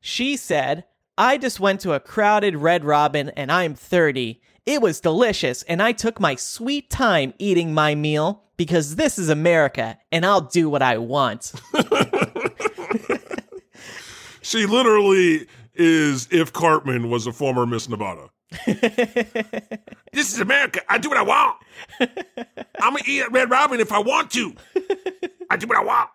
[0.00, 0.84] She said,
[1.18, 4.40] I just went to a crowded Red Robin and I'm 30.
[4.64, 9.28] It was delicious and I took my sweet time eating my meal because this is
[9.28, 11.52] America and I'll do what I want.
[14.48, 18.30] She literally is if Cartman was a former Miss Nevada.
[18.66, 20.80] this is America.
[20.88, 21.58] I do what I want.
[22.00, 24.54] I'm gonna eat at Red Robin if I want to.
[25.50, 26.08] I do what I want.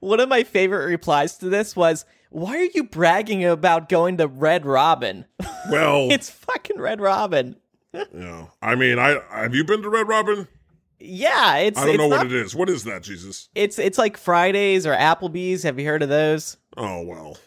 [0.00, 2.04] One of my favorite replies to this was,
[2.34, 5.24] Why are you bragging about going to Red Robin?
[5.70, 7.56] Well, it's fucking Red Robin.
[7.94, 8.46] yeah.
[8.60, 10.46] I mean, I have you been to Red Robin?
[11.00, 12.54] Yeah, it's I don't it's know not- what it is.
[12.54, 13.48] What is that, Jesus?
[13.54, 15.62] It's it's like Fridays or Applebee's.
[15.62, 16.58] Have you heard of those?
[16.76, 17.38] Oh well,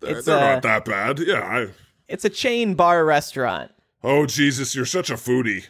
[0.00, 1.20] they're, It's, they're uh, not that bad.
[1.20, 1.40] Yeah.
[1.40, 1.68] I,
[2.06, 3.70] It's a chain bar restaurant.
[4.02, 5.68] oh Jesus, you're such a foodie.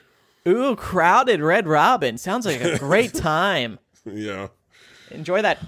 [0.48, 2.18] Ooh, crowded Red Robin.
[2.18, 3.78] Sounds like a great time.
[4.04, 4.48] Yeah.
[5.12, 5.58] Enjoy that.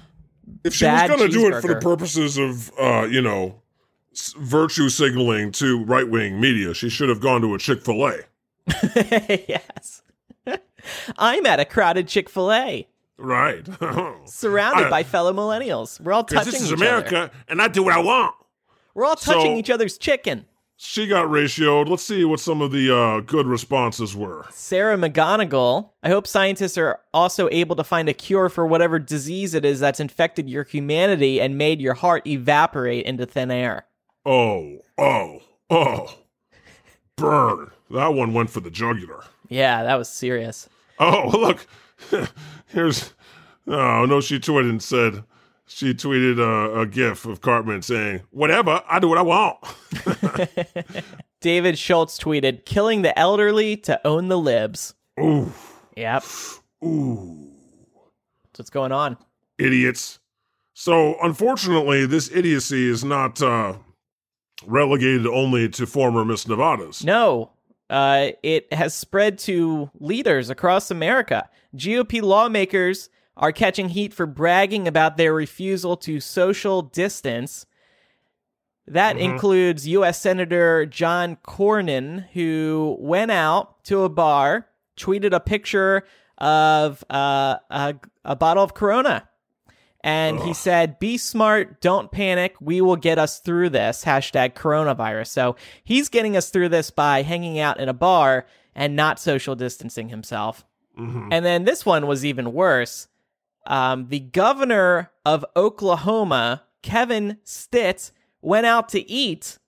[0.65, 3.63] If she was going to do it for the purposes of, uh, you know,
[4.13, 8.07] s- virtue signaling to right wing media, she should have gone to a Chick Fil
[8.09, 8.19] A.
[9.49, 10.03] yes.
[11.19, 12.87] I'm at a crowded Chick fil A,
[13.19, 13.67] Right.
[14.27, 16.01] surrounded I- by fellow millennials.
[16.01, 17.31] We're all touching this is each America, other.
[17.49, 18.35] and I do what I want.
[18.95, 20.47] We're all touching So- each other's chicken.
[20.79, 21.89] She got ratioed.
[21.89, 24.47] Let's see what some of the uh, good responses were.
[24.51, 25.91] Sarah McGonigal.
[26.03, 29.81] I hope scientists are also able to find a cure for whatever disease it is
[29.81, 33.87] that's infected your humanity and made your heart evaporate into thin air.
[34.27, 36.19] Oh, oh, oh.
[37.17, 37.71] Burn.
[37.91, 39.25] That one went for the jugular.
[39.49, 40.69] Yeah, that was serious.
[40.99, 41.67] Oh, look.
[42.67, 43.15] Here's.
[43.67, 45.25] Oh, no, she tweeted and said,
[45.67, 49.57] she tweeted a, a gif of Cartman saying, Whatever, I do what I want.
[51.41, 54.95] David Schultz tweeted, killing the elderly to own the libs.
[55.21, 55.53] Ooh,
[55.97, 56.25] Yep.
[56.85, 57.51] ooh.
[58.45, 59.17] That's what's going on.
[59.59, 60.19] idiots.
[60.75, 63.75] So, unfortunately, this idiocy is not uh,
[64.67, 67.03] relegated only to former Miss Nevadas.
[67.05, 67.51] No,
[67.89, 71.49] uh, it has spread to leaders across America.
[71.77, 77.67] GOP lawmakers are catching heat for bragging about their refusal to social distance.
[78.87, 80.21] That includes U.S.
[80.21, 86.05] Senator John Cornyn, who went out to a bar, tweeted a picture
[86.39, 89.29] of uh, a, a bottle of Corona.
[90.03, 92.55] And he said, Be smart, don't panic.
[92.61, 94.05] We will get us through this.
[94.05, 95.27] Hashtag coronavirus.
[95.27, 99.57] So he's getting us through this by hanging out in a bar and not social
[99.57, 100.65] distancing himself.
[101.33, 103.09] And then this one was even worse.
[103.67, 109.59] Um, the governor of Oklahoma, Kevin Stitt, went out to eat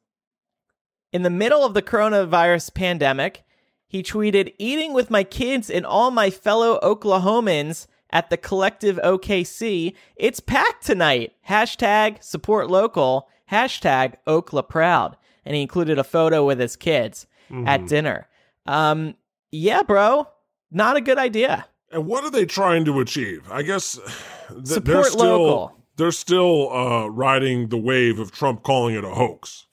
[1.13, 3.45] in the middle of the coronavirus pandemic.
[3.89, 9.95] He tweeted, Eating with my kids and all my fellow Oklahomans at the collective OKC.
[10.17, 11.33] It's packed tonight.
[11.49, 13.29] Hashtag support local.
[13.51, 15.17] Hashtag Okla proud.
[15.45, 17.27] And he included a photo with his kids
[17.67, 18.29] at dinner.
[18.67, 19.15] Um,
[19.51, 20.29] yeah, bro.
[20.71, 21.67] Not a good idea.
[21.91, 23.51] And what are they trying to achieve?
[23.51, 23.93] I guess
[24.49, 25.77] th- Support they're still, local.
[25.97, 29.67] They're still uh, riding the wave of Trump calling it a hoax.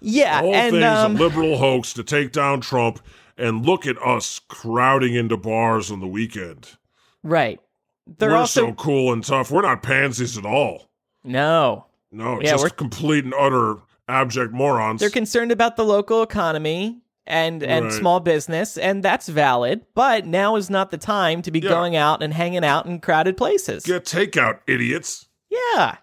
[0.00, 3.00] Yeah, The whole and thing's um, a liberal hoax to take down Trump.
[3.36, 6.76] And look at us crowding into bars on the weekend.
[7.24, 7.58] right.
[8.06, 9.50] They're We're also so cool and tough.
[9.50, 10.90] We're not pansies at all.
[11.24, 11.86] no.
[12.12, 15.00] No, Yeah, we're- just complete and utter abject morons.
[15.00, 17.94] They're concerned about the local economy and and Right.
[17.94, 19.82] small business, and that's valid.
[19.94, 21.70] But now is not the time to be Yeah.
[21.70, 23.84] going out and hanging out in crowded places.
[23.84, 25.26] Get takeout, idiots.
[25.50, 25.96] Yeah.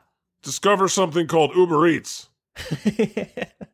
[0.44, 2.30] Discover something called Uber Eats.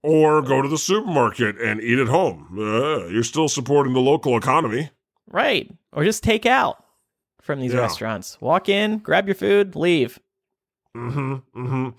[0.04, 2.48] or go to the supermarket and eat at home.
[2.58, 4.92] Uh, you're still supporting the local economy.
[5.30, 5.72] Right.
[5.94, 6.84] Or just take out
[7.42, 7.80] from these Yeah.
[7.82, 8.38] restaurants.
[8.42, 10.20] Walk in, grab your food, leave.
[10.96, 11.90] hmm hmm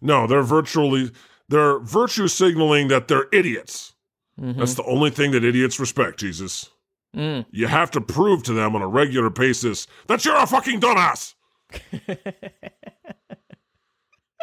[0.00, 1.10] No, they're virtually
[1.48, 3.94] they're virtue signaling that they're idiots.
[4.40, 4.56] Mhm.
[4.56, 6.70] That's the only thing that idiots respect, Jesus.
[7.16, 7.46] Mm.
[7.50, 11.34] You have to prove to them on a regular basis that you're a fucking dumbass.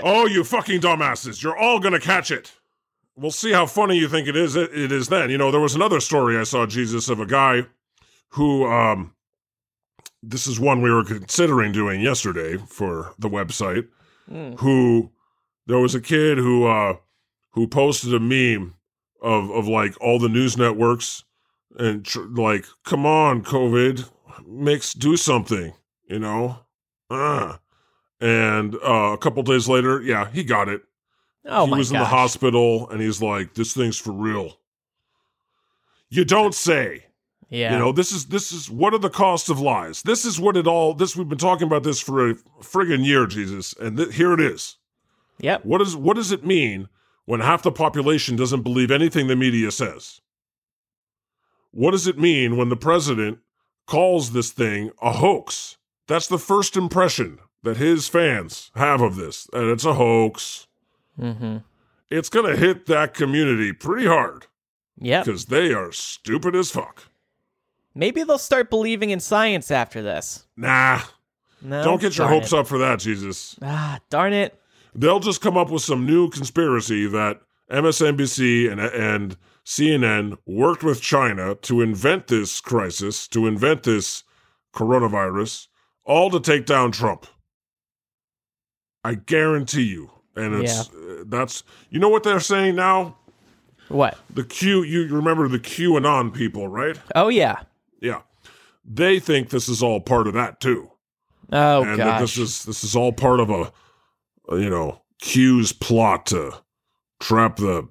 [0.03, 1.41] oh, you fucking dumbasses.
[1.41, 2.53] You're all going to catch it.
[3.15, 5.29] We'll see how funny you think it is it, it is then.
[5.29, 7.63] You know, there was another story I saw Jesus of a guy
[8.29, 9.13] who um
[10.21, 13.87] this is one we were considering doing yesterday for the website
[14.29, 14.59] Mm.
[14.59, 15.11] who
[15.67, 16.95] there was a kid who uh
[17.51, 18.73] who posted a meme
[19.21, 21.23] of of like all the news networks
[21.77, 24.09] and tr- like come on covid
[24.47, 25.73] makes do something
[26.07, 26.59] you know
[27.09, 27.57] uh.
[28.21, 30.81] and uh a couple days later yeah he got it
[31.47, 34.59] Oh he was in the hospital and he's like this thing's for real
[36.09, 37.05] you don't say
[37.49, 37.73] Yeah.
[37.73, 40.01] you know, this is this is what are the costs of lies?
[40.03, 40.93] This is what it all.
[40.93, 44.39] This we've been talking about this for a friggin' year, Jesus, and th- here it
[44.39, 44.77] is.
[45.39, 45.65] Yep.
[45.65, 46.87] What is what does it mean
[47.25, 50.21] when half the population doesn't believe anything the media says?
[51.71, 53.39] What does it mean when the president
[53.85, 55.77] calls this thing a hoax?
[56.07, 60.67] That's the first impression that his fans have of this, and it's a hoax.
[61.19, 61.57] Mm-hmm.
[62.09, 64.45] It's gonna hit that community pretty hard
[64.97, 65.23] Yeah.
[65.23, 67.05] because they are stupid as fuck.
[67.95, 70.45] Maybe they'll start believing in science after this.
[70.55, 71.01] Nah,
[71.61, 71.83] No.
[71.83, 72.59] don't get your hopes it.
[72.59, 73.55] up for that, Jesus.
[73.61, 74.59] Ah, darn it.
[74.95, 77.41] They'll just come up with some new conspiracy that
[77.71, 84.23] MSNBC and and CNN worked with China to invent this crisis, to invent this
[84.73, 85.67] coronavirus,
[86.03, 87.25] all to take down Trump.
[89.03, 90.11] I guarantee you.
[90.35, 93.17] And it's uh, that's you know what they're saying now?
[93.87, 94.17] What?
[94.33, 96.97] The Q you remember the QAnon people, right?
[97.15, 97.61] Oh yeah.
[98.01, 98.21] Yeah.
[98.83, 100.91] They think this is all part of that too
[101.51, 103.71] Oh and that this is this is all part of a,
[104.51, 106.51] you know Q's plot to
[107.19, 107.87] trap the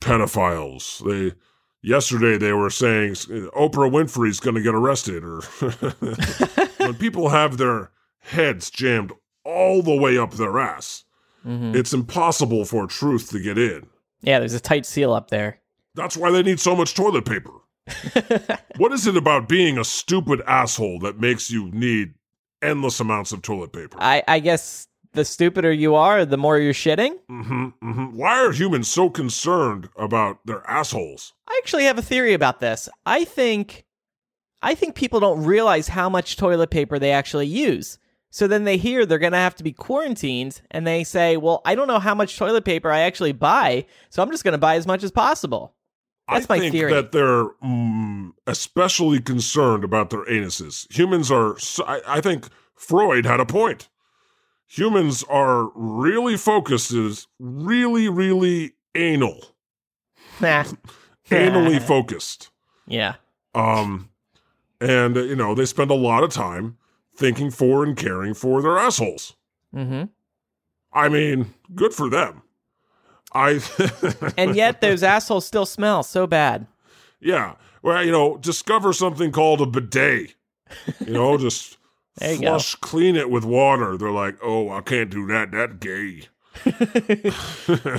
[0.00, 1.04] pedophiles.
[1.06, 1.34] They
[1.82, 5.40] yesterday they were saying Oprah Winfrey's going to get arrested, or
[6.78, 7.90] when people have their
[8.20, 9.12] heads jammed
[9.44, 11.04] all the way up their ass,
[11.46, 11.74] Mhm.
[11.74, 13.86] it's impossible for truth to get in.
[14.20, 15.60] Yeah, there's a tight seal up there.
[15.94, 17.52] That's why they need so much toilet paper.
[18.76, 22.14] what is it about being a stupid asshole that makes you need
[22.60, 23.96] endless amounts of toilet paper?
[24.00, 27.18] I I guess the stupider you are, the more you're shitting.
[27.30, 28.16] Mm-hmm, mm-hmm.
[28.16, 31.32] Why are humans so concerned about their assholes?
[31.48, 32.88] I actually have a theory about this.
[33.06, 33.84] I think
[34.62, 37.98] I think people don't realize how much toilet paper they actually use.
[38.30, 41.62] So then they hear they're going to have to be quarantined and they say, "Well,
[41.64, 44.58] I don't know how much toilet paper I actually buy, so I'm just going to
[44.58, 45.74] buy as much as possible."
[46.30, 46.92] That's I my think theory.
[46.92, 50.92] that they're mm, especially concerned about their anuses.
[50.94, 51.56] Humans are.
[51.86, 53.88] I, I think Freud had a point.
[54.68, 59.56] Humans are really focused, is really, really anal,
[60.40, 62.50] anally focused.
[62.86, 63.14] Yeah.
[63.54, 64.10] Um,
[64.80, 66.76] and uh, you know they spend a lot of time
[67.16, 69.34] thinking for and caring for their assholes.
[69.74, 70.04] mm-hmm
[70.92, 72.42] I mean, good for them.
[73.32, 73.60] I
[74.38, 76.66] And yet those assholes still smell so bad.
[77.20, 77.54] yeah.
[77.82, 80.34] Well, you know, discover something called a bidet.
[81.06, 81.77] You know, just
[82.18, 82.58] There you go.
[82.80, 83.96] clean it with water.
[83.96, 85.50] They're like, oh, I can't do that.
[85.52, 86.22] That's gay.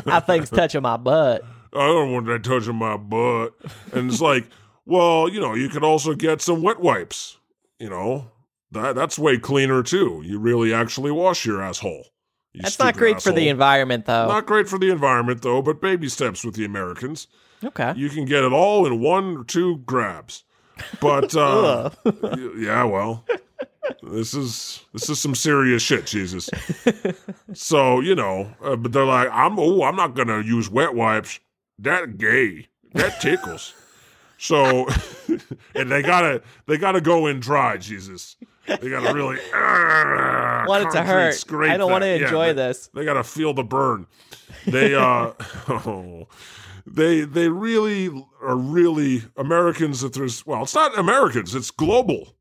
[0.05, 1.43] That thing's touching my butt.
[1.73, 3.53] I don't want that touching my butt.
[3.93, 4.47] And it's like,
[4.85, 7.37] well, you know, you could also get some wet wipes.
[7.77, 8.31] You know,
[8.71, 10.21] that that's way cleaner too.
[10.25, 12.07] You really actually wash your asshole.
[12.53, 14.27] you That's not great for the environment though.
[14.27, 17.27] Not great for the environment though, but baby steps with the Americans.
[17.63, 17.93] okay.
[17.95, 20.43] You can get it all in one or two grabs.
[20.99, 21.91] But uh,
[22.57, 23.25] yeah, well,
[24.03, 26.49] this is this is some serious shit, Jesus.
[27.53, 31.39] So you know, uh, but they're like, I'm oh, I'm not gonna use wet wipes.
[31.79, 32.67] That gay.
[32.93, 33.73] That tickles.
[34.37, 34.87] so,
[35.75, 38.35] and they gotta they gotta go in dry, Jesus.
[38.65, 39.37] They gotta really.
[40.67, 41.35] want it to hurt.
[41.69, 42.19] I don't want to that.
[42.19, 42.89] Yeah, enjoy they- this.
[42.93, 44.07] They got to feel the burn.
[44.65, 45.33] They uh,
[45.69, 46.27] oh,
[46.85, 48.09] they they really
[48.41, 50.03] are really Americans.
[50.03, 51.55] If there's well, it's not Americans.
[51.55, 52.35] It's global.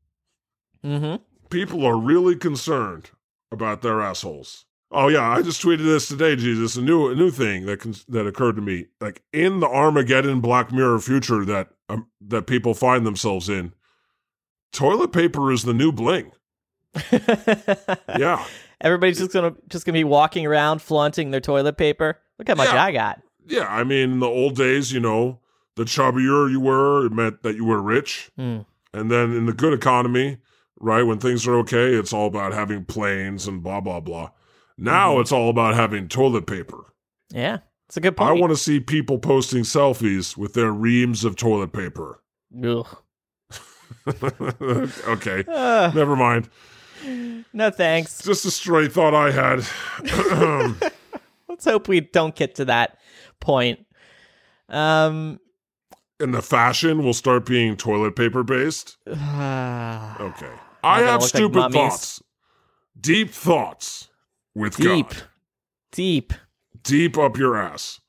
[0.83, 1.15] Mm-hmm.
[1.49, 3.11] People are really concerned
[3.51, 4.65] about their assholes.
[4.91, 6.75] Oh yeah, I just tweeted this today, Jesus.
[6.75, 10.71] A new a new thing that that occurred to me, like in the Armageddon Black
[10.71, 13.73] Mirror future that um, that people find themselves in.
[14.71, 16.31] Toilet paper is the new bling.
[18.17, 18.45] Yeah.
[18.81, 22.19] Everybody's just gonna just gonna be walking around flaunting their toilet paper.
[22.37, 22.83] Look how much Yeah.
[22.83, 23.21] I got.
[23.45, 25.39] Yeah, I mean, in the old days, you know,
[25.75, 28.31] the chubbier you were, it meant that you were rich.
[28.35, 28.59] Hmm.
[28.93, 30.37] And then in the good economy,
[30.79, 34.29] right, when things are okay, it's all about having planes and blah, blah, blah.
[34.77, 35.21] Now Mm-hmm.
[35.21, 36.93] it's all about having toilet paper.
[37.31, 38.29] Yeah, it's a good point.
[38.29, 42.23] I want to see people posting selfies with their reams of toilet paper.
[42.63, 42.87] Ugh.
[44.07, 46.49] okay, Uh, never mind.
[47.53, 48.21] no thanks.
[48.23, 49.65] Just a stray thought I had.
[51.49, 52.97] Let's hope we don't get to that
[53.39, 53.85] point.
[54.69, 55.39] Um.
[56.19, 58.97] and the fashion will start being toilet paper based.
[59.07, 60.51] Okay.
[60.83, 62.21] I have look like stupid thoughts.
[62.99, 64.09] Deep thoughts
[64.55, 65.09] with Deep.
[65.09, 65.23] God.
[65.91, 66.33] Deep.
[66.83, 67.99] Deep up your ass.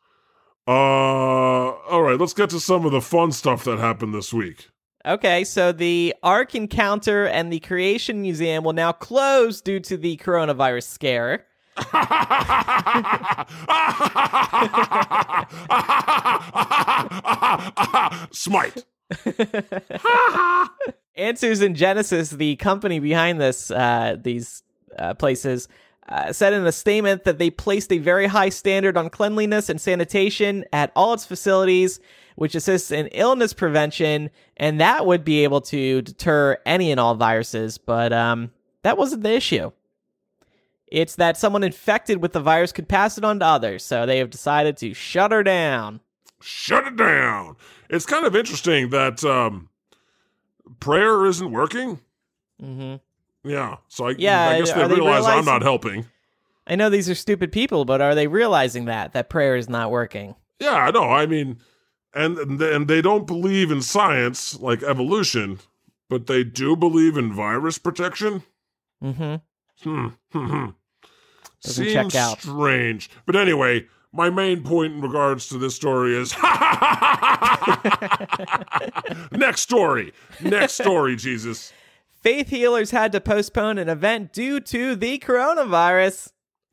[0.67, 4.69] Uh all right, let's get to some of the fun stuff that happened this week.
[5.07, 10.19] Okay, so the Ark Encounter and the Creation Museum will now close due to the
[10.19, 11.47] coronavirus scare.
[18.33, 18.85] Smite.
[21.21, 24.63] Answers in Genesis, the company behind this uh, these
[24.99, 25.69] uh, places,
[26.09, 29.79] uh, said in a statement that they placed a very high standard on cleanliness and
[29.79, 32.01] sanitation at all its facilities,
[32.37, 37.15] which assists in illness prevention, and that would be able to deter any and all
[37.15, 37.77] viruses.
[37.77, 38.51] But um,
[38.83, 39.73] that wasn't the issue.
[40.87, 44.19] It's that someone infected with the virus could pass it on to others, so they
[44.19, 46.01] have decided to shut her down.
[46.41, 47.57] Shut it down.
[47.91, 49.69] It's kind of interesting that um
[50.79, 52.01] prayer isn't working.
[52.63, 52.97] Mm-hmm.
[53.49, 53.79] Yeah.
[53.89, 56.07] So I, Yeah, I guess they are they realize I'm not helping.
[56.67, 59.91] I know these are stupid people, but are they realizing that that prayer is not
[59.91, 60.37] working?
[60.61, 61.05] Yeah, I know.
[61.05, 61.59] I mean,
[62.15, 65.59] and and they don't believe in science like evolution,
[66.09, 68.43] but they do believe in virus protection.
[69.03, 69.37] Mm-hmm.
[69.83, 70.09] Hmm.
[70.33, 70.67] hmm, hmm.
[71.63, 72.41] Doesn't Seems check out.
[72.41, 73.11] strange.
[73.27, 76.35] But anyway, my main point in regards to this story is
[79.33, 80.13] next story.
[80.41, 81.73] Next story, Jesus.
[82.23, 86.33] Faith healers had to postpone an event due to the coronavirus.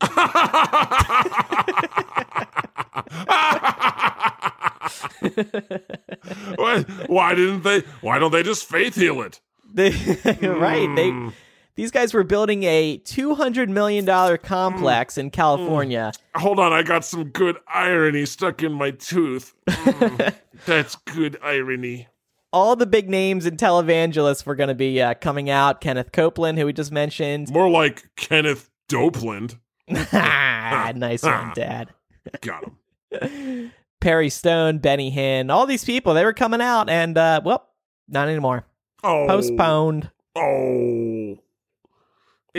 [6.56, 7.80] why, why didn't they?
[8.00, 9.40] Why don't they just faith heal it?
[9.70, 10.88] They, right.
[10.88, 10.94] Hmm.
[10.94, 11.32] They
[11.78, 16.10] these guys were building a two hundred million dollar complex in California.
[16.34, 19.54] Hold on, I got some good irony stuck in my tooth.
[19.68, 20.34] Mm,
[20.66, 22.08] that's good irony.
[22.52, 25.80] All the big names and televangelists were going to be uh, coming out.
[25.80, 27.48] Kenneth Copeland, who we just mentioned.
[27.52, 29.58] More like Kenneth Dopeland.
[29.88, 31.90] Nice one, Dad.
[32.40, 32.64] Got
[33.12, 33.72] him.
[34.00, 37.68] Perry Stone, Benny Hinn, all these people, they were coming out, and uh, well,
[38.08, 38.66] not anymore.
[39.04, 40.10] Oh, Postponed.
[40.34, 41.17] Oh,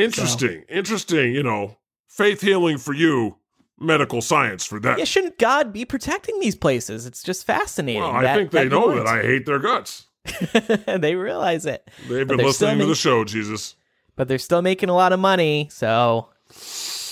[0.04, 0.64] interesting.
[0.70, 1.34] Interesting.
[1.34, 1.78] You know,
[2.08, 3.38] faith healing for you,
[3.80, 4.98] medical science for that.
[5.00, 7.06] Yeah, shouldn't God be protecting these places?
[7.06, 8.02] It's just fascinating.
[8.02, 10.08] well, I that- think they you know that I hate their guts.
[10.88, 11.90] they realize it.
[12.08, 13.76] They've been listening to the show, Jesus.
[14.16, 16.30] But they're still making a lot of money, so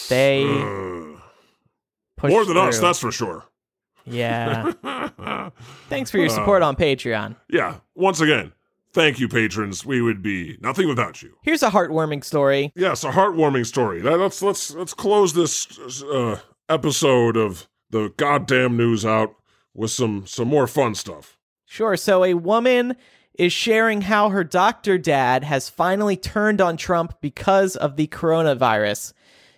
[0.10, 0.44] they
[2.18, 3.46] push More than us, that's for sure.
[4.06, 4.72] Yeah.
[5.90, 7.36] Thanks for your support uh, on Patreon.
[7.50, 7.76] yeah.
[7.96, 8.52] Once again,
[8.98, 9.86] thank you, patrons.
[9.86, 11.36] We would be nothing without you.
[11.44, 12.72] Here's a heartwarming story.
[12.76, 14.02] Yes, a heartwarming story.
[14.02, 19.36] That- Let's let's let's close this uh, episode of the goddamn news out
[19.76, 21.38] with some some more fun stuff.
[21.66, 21.96] Sure.
[21.96, 22.96] So a woman
[23.38, 29.14] is sharing how her doctor dad has finally turned on Trump because of the coronavirus.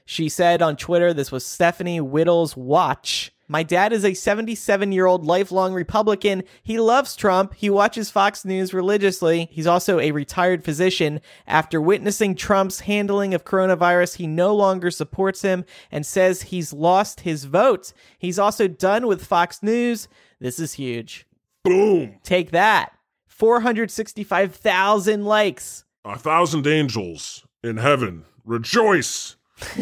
[0.05, 3.31] She said on Twitter, this was Stephanie Whittle's watch.
[3.51, 6.43] My dad is a 77 year old lifelong Republican.
[6.61, 7.55] He loves Trump.
[7.55, 9.49] He watches Fox News religiously.
[9.51, 11.19] He's also a retired physician.
[11.47, 17.21] After witnessing Trump's handling of coronavirus, he no longer supports him and says he's lost
[17.21, 17.91] his vote.
[18.19, 20.07] He's also done with Fox News.
[20.39, 21.25] This is huge.
[21.63, 22.19] Boom!
[22.23, 22.93] Take that.
[23.27, 25.85] 465,000 likes.
[26.05, 29.37] A thousand angels in heaven rejoice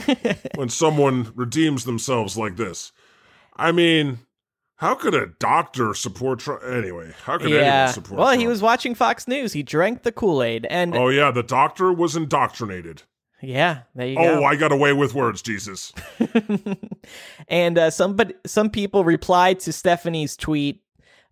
[0.56, 2.94] when someone redeems themselves like this.
[3.58, 4.20] I mean,
[4.76, 6.62] how could a doctor support Trump?
[6.64, 7.88] Anyway, how could anyone Yeah.
[7.92, 8.42] support Well, Trump?
[8.42, 9.54] he was watching Fox News.
[9.54, 10.68] He drank the Kool Aid.
[10.70, 13.02] And Oh, yeah, the doctor was indoctrinated.
[13.42, 14.44] Yeah, there you Oh, go.
[14.46, 15.94] I got away with words, Jesus.
[17.48, 20.82] and uh, some but some people replied to Stephanie's tweet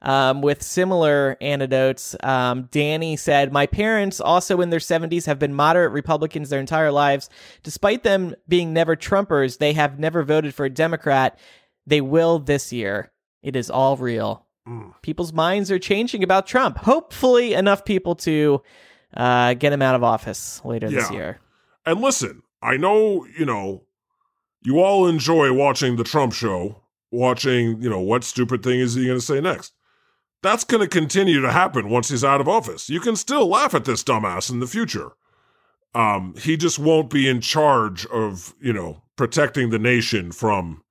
[0.02, 2.16] um, with similar anecdotes.
[2.22, 6.92] Um, Danny said, "My parents, also in their 70s, have been moderate Republicans their entire
[6.92, 7.28] lives.
[7.64, 11.40] Despite them being never Trumpers, they have never voted for a Democrat.
[11.88, 13.12] They will this year.
[13.44, 14.46] It is all real.
[15.04, 16.78] People's minds are changing about Trump.
[16.78, 18.64] Hopefully, enough people to
[19.16, 21.40] uh, get him out of office later this year."
[21.86, 23.84] And listen, I know, you know,
[24.64, 26.82] you all enjoy watching the Trump show,
[27.12, 29.74] watching, you know, what stupid thing is he going to say next.
[30.42, 32.90] That's going to continue to happen once he's out of office.
[32.90, 35.12] You can still laugh at this dumbass in the future.
[35.94, 40.82] Um, he just won't be in charge of, you know, protecting the nation from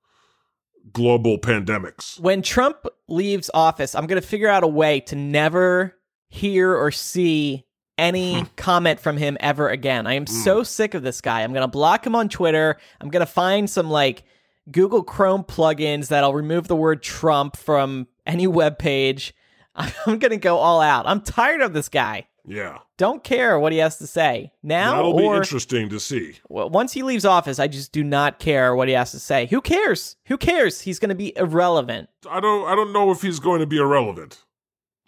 [0.93, 2.19] global pandemics.
[2.19, 5.95] when Trump leaves office, I'm going to figure out a way to never
[6.29, 7.65] hear or see
[7.97, 8.45] any Hmm.
[8.57, 10.05] comment from him ever again.
[10.05, 11.41] I am so sick of this guy.
[11.43, 12.77] I'm going to block him on Twitter.
[12.99, 14.23] I'm going to find some like
[14.69, 19.33] Google Chrome plugins that'll remove the word Trump from any web page.
[19.75, 21.07] I'm going to go all out.
[21.07, 22.27] I'm tired of this guy.
[22.47, 22.79] Yeah.
[22.97, 26.35] Don't care what he has to say now That'll be interesting to see.
[26.47, 27.59] well, once he leaves office.
[27.59, 29.47] I just do not care what he has to say.
[29.47, 30.15] Who cares?
[30.25, 30.81] Who cares?
[30.81, 32.09] He's going to be irrelevant.
[32.29, 34.43] I don't I don't know if he's going to be irrelevant.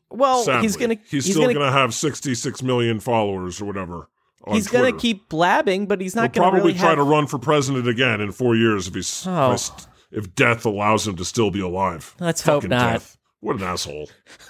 [0.09, 0.61] Well, sadly.
[0.63, 4.09] he's going to he's, he's still gonna, going to have 66 million followers or whatever.
[4.51, 6.97] he's going to keep blabbing, but he's not going to probably really try have...
[6.97, 9.53] to run for president again in four years if he's Oh.
[9.53, 9.69] if,
[10.11, 12.15] if death allows him to still be alive.
[12.19, 12.93] Let's hope Fucking not.
[12.93, 13.17] Death.
[13.39, 14.09] What an asshole.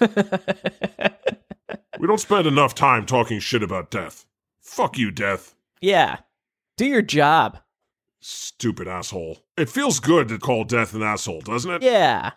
[1.98, 4.26] we don't spend enough time talking shit about death.
[4.60, 5.54] Fuck you, death.
[5.80, 6.18] Yeah,
[6.76, 7.58] do your job.
[8.20, 9.38] Stupid asshole.
[9.56, 11.82] It feels good to call death an asshole, doesn't it?
[11.82, 12.32] Yeah,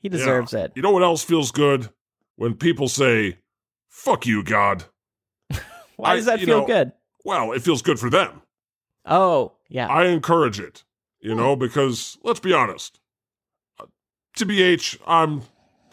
[0.00, 0.12] he Yeah.
[0.12, 0.72] deserves it.
[0.74, 1.90] You know what else feels good?
[2.36, 3.38] When people say,
[3.88, 4.84] fuck you, God.
[5.96, 6.92] Why I- does that feel know- good?
[7.24, 8.42] Well, it feels good for them.
[9.06, 9.86] Oh, yeah.
[9.86, 10.82] I encourage it,
[11.20, 12.98] you know, because let's be honest.
[13.78, 13.86] Uh,
[14.36, 15.42] To BH, I'm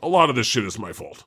[0.02, 1.26] a lot of this shit is my fault.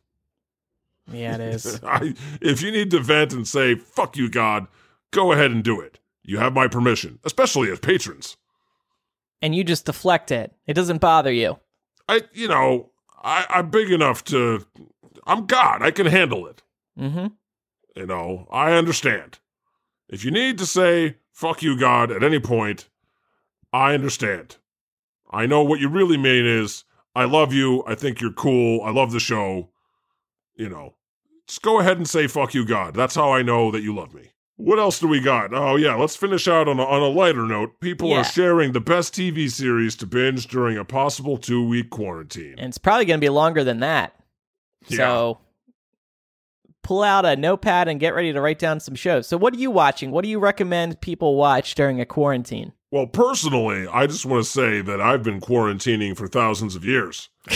[1.11, 1.81] Yeah, it is.
[1.85, 4.67] I, if you need to vent and say "fuck you, God,"
[5.11, 5.99] go ahead and do it.
[6.23, 8.37] You have my permission, especially as patrons.
[9.41, 10.53] and you just deflect it.
[10.67, 11.59] It doesn't bother you.
[12.09, 12.91] I, you know,
[13.23, 14.65] I, I'm big enough to.
[15.27, 15.83] I'm God.
[15.83, 16.63] I can handle it.
[16.99, 17.27] Mm-hmm.
[17.97, 19.39] You know, I understand.
[20.09, 22.89] If you need to say "fuck you, God" at any point,
[23.73, 24.57] I understand.
[25.31, 26.85] I know what you really mean is
[27.15, 27.83] I love you.
[27.87, 28.83] I think you're cool.
[28.83, 29.71] I love the show.
[30.57, 30.95] You know,
[31.47, 34.15] just go ahead and say "fuck you, God." That's how I know that you love
[34.15, 34.31] me.
[34.57, 35.53] What else do we got?
[35.55, 37.81] Oh yeah, let's finish out on a, on a lighter note.
[37.81, 38.21] People Yeah.
[38.21, 42.55] are sharing the best TV series to binge during a possible two week quarantine.
[42.59, 44.15] And it's probably going to be longer than that.
[44.89, 45.39] So
[46.83, 49.27] pull out a notepad and get ready to write down some shows.
[49.27, 50.11] So what are you watching?
[50.11, 52.73] What do you recommend people watch during a quarantine?
[52.91, 57.31] Well, personally, I just want to say that I've been quarantining for thousands of years.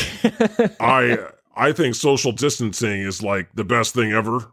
[0.81, 4.53] I I think social distancing is like the best thing ever.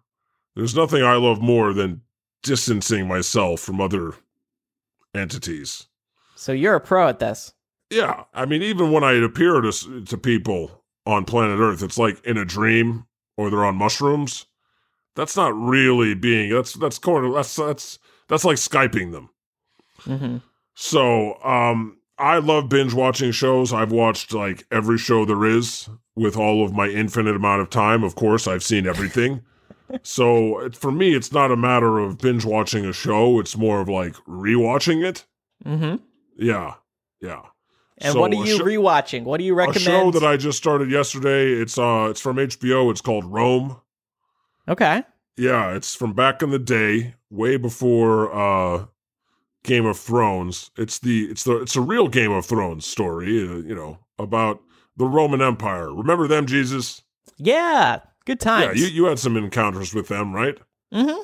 [0.56, 2.02] There's nothing I love more than
[2.44, 4.14] distancing myself from other
[5.14, 5.88] entities.
[6.36, 7.54] So you're a pro at this.
[7.90, 12.24] Yeah, I mean, even when I appear to to people on planet Earth, it's like
[12.26, 13.06] in a dream
[13.38, 14.46] or they're on mushrooms.
[15.16, 16.52] That's not really being.
[16.52, 19.30] That's that's of that's that's that's like skyping them.
[20.06, 20.38] Mm-hmm.
[20.76, 23.74] So, um, I love binge watching shows.
[23.74, 28.04] I've watched like every show there is with all of my infinite amount of time.
[28.04, 29.42] Of course, I've seen everything.
[30.04, 33.40] so, for me, it's not a matter of binge watching a show.
[33.40, 35.26] It's more of like rewatching it.
[35.66, 35.96] Mm-hmm.
[36.38, 36.76] Yeah,
[37.22, 37.42] yeah.
[38.00, 39.24] And So what are you sho- rewatching?
[39.24, 39.78] What do you recommend?
[39.78, 41.52] A show that I just started yesterday.
[41.54, 42.92] It's uh, it's from HBO.
[42.92, 43.78] It's called Rome.
[44.68, 45.04] okay.
[45.36, 48.86] Yeah, it's from back in the day, way before uh
[49.64, 50.72] Game of Thrones.
[50.78, 54.62] It's the it's the it's a real Game of Thrones story, uh, you know, about
[54.98, 55.94] the Roman Empire.
[55.94, 57.02] Remember them, Jesus?
[57.38, 58.00] Yeah.
[58.26, 58.80] Good times.
[58.80, 60.58] Yeah, you you had some encounters with them, right?
[60.94, 61.24] mm-hmm.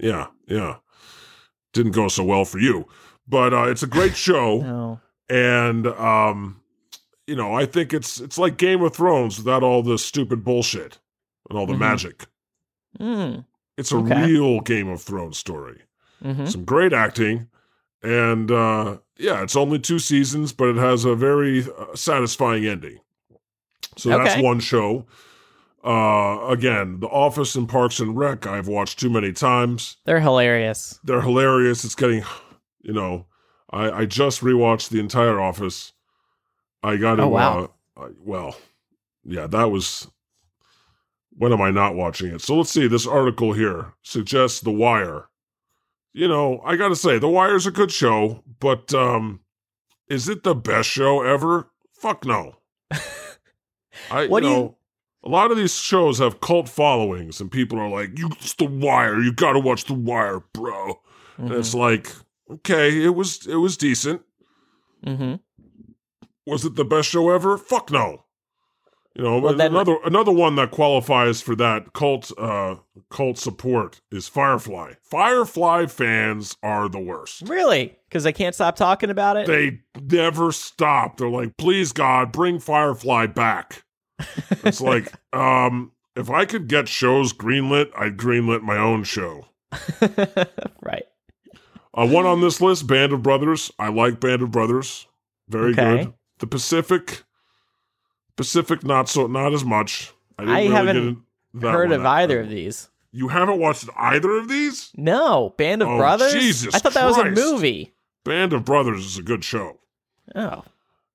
[0.00, 0.76] Yeah, yeah.
[1.72, 2.86] Didn't go so well for you.
[3.28, 5.00] But uh it's a great show No.
[5.28, 6.60] and um
[7.26, 10.98] you know, I think it's it's like Game of Thrones without all the stupid bullshit
[11.48, 11.78] and all the Mhm.
[11.78, 12.26] magic.
[13.00, 13.44] Mm.
[13.78, 14.26] It's a Okay.
[14.26, 15.82] real Game of Thrones story.
[16.22, 16.46] Mm-hmm.
[16.46, 17.48] some great acting
[18.04, 22.98] and uh yeah it's only two seasons but it has a very uh, satisfying ending.
[23.96, 25.06] So that's one show.
[25.82, 29.96] Uh again the office and parks and rec i've watched too many times.
[30.04, 30.98] They're hilarious.
[31.04, 31.84] they're hilarious.
[31.84, 32.22] It's getting
[32.82, 33.26] you know
[33.70, 35.92] i i just rewatched the entire office.
[36.82, 37.70] I got to Oh, wow.
[37.96, 38.56] uh, well
[39.24, 40.06] yeah that was
[41.36, 42.40] when am i not watching it?
[42.42, 45.28] So let's see this article here suggests the wire
[46.14, 49.40] you know, I gotta say, The Wire's a good show, but um,
[50.08, 51.68] is it the best show ever?
[51.92, 52.56] Fuck no.
[54.10, 54.76] I, What you do you- know,
[55.24, 58.66] a lot of these shows have cult followings, and people are like, "You, it's The
[58.66, 59.18] Wire.
[59.20, 61.00] You gotta watch The Wire, bro."
[61.38, 61.58] And Mm-hmm.
[61.58, 62.08] it's like,
[62.50, 64.20] okay, it was it was decent.
[65.04, 65.36] Mm-hmm.
[66.46, 67.56] Was it the best show ever?
[67.58, 68.23] Fuck no.
[69.16, 72.76] You know, Well, then- another another one that qualifies for that cult uh
[73.10, 74.94] cult support is Firefly.
[75.02, 77.42] Firefly fans are the worst.
[77.48, 77.96] Really?
[78.08, 79.46] Because they can't stop talking about it.
[79.46, 81.16] They never stop.
[81.18, 83.84] They're like, "Please God, bring Firefly back."
[84.64, 89.46] It's like, um if I could get shows greenlit, I'd greenlit my own show.
[90.82, 91.04] right.
[91.96, 93.70] Uh, one on this list, Band of Brothers.
[93.78, 95.06] I like Band of Brothers.
[95.48, 96.04] Very Okay.
[96.04, 96.14] good.
[96.38, 97.22] The Pacific,
[98.36, 100.12] Pacific, not so, not as much.
[100.38, 101.22] I, didn't I really haven't
[101.60, 102.88] Heard of either of these?
[103.12, 104.90] You haven't watched either of these?
[104.96, 105.54] No.
[105.56, 106.32] Band of Oh, Brothers?
[106.32, 107.94] Jesus I thought that was a movie.
[108.24, 109.78] Band of Brothers is a good show.
[110.34, 110.64] Oh.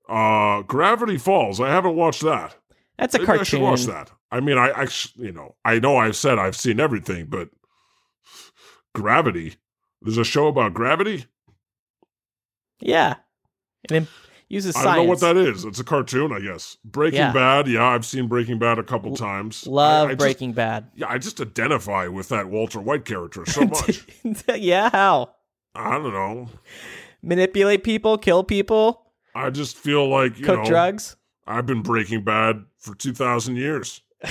[0.08, 1.60] Uh, Gravity Falls.
[1.60, 2.56] I haven't watched that.
[2.98, 4.12] That's a Maybe I should watch that.
[4.32, 7.50] I mean, I, I, you know, I know I've said I've seen everything, but
[8.94, 9.56] Gravity.
[10.02, 11.26] There's a show about gravity.
[12.80, 13.16] Yeah.
[13.90, 14.08] It
[14.50, 15.64] uses I don't know what that is.
[15.64, 16.78] It's a cartoon, I guess.
[16.84, 17.32] Breaking Yeah.
[17.32, 17.68] Bad.
[17.68, 19.66] Yeah, I've seen Breaking Bad a couple times.
[19.68, 20.90] Love I, I just- Breaking Bad.
[20.96, 24.06] yeah, I just identify with that Walter White character so much.
[24.58, 25.36] yeah, how?
[25.76, 26.50] I don't know.
[27.22, 31.16] Manipulate people, kill people, I just feel like you cook know drugs.
[31.46, 34.02] I've been Breaking Bad for two thousand years.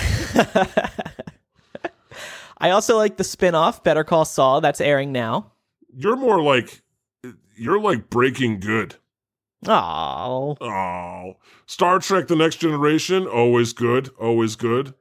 [2.60, 5.52] I also like the spin-off Better Call Saul that's airing now.
[5.94, 6.82] You're more like
[7.56, 8.96] you're like Breaking Good.
[9.66, 11.36] Oh, Oh,
[11.66, 14.94] Star Trek: The Next Generation, always good, always good.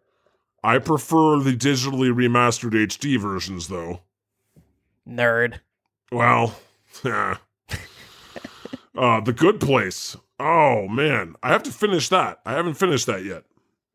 [0.63, 4.01] I prefer the digitally remastered HD versions, though.
[5.07, 5.59] nerd.
[6.11, 6.59] Well,
[7.05, 7.37] yeah.
[8.97, 10.15] uh, The Good Place.
[10.39, 12.39] Oh man, I have to finish that.
[12.45, 13.43] I haven't finished that yet.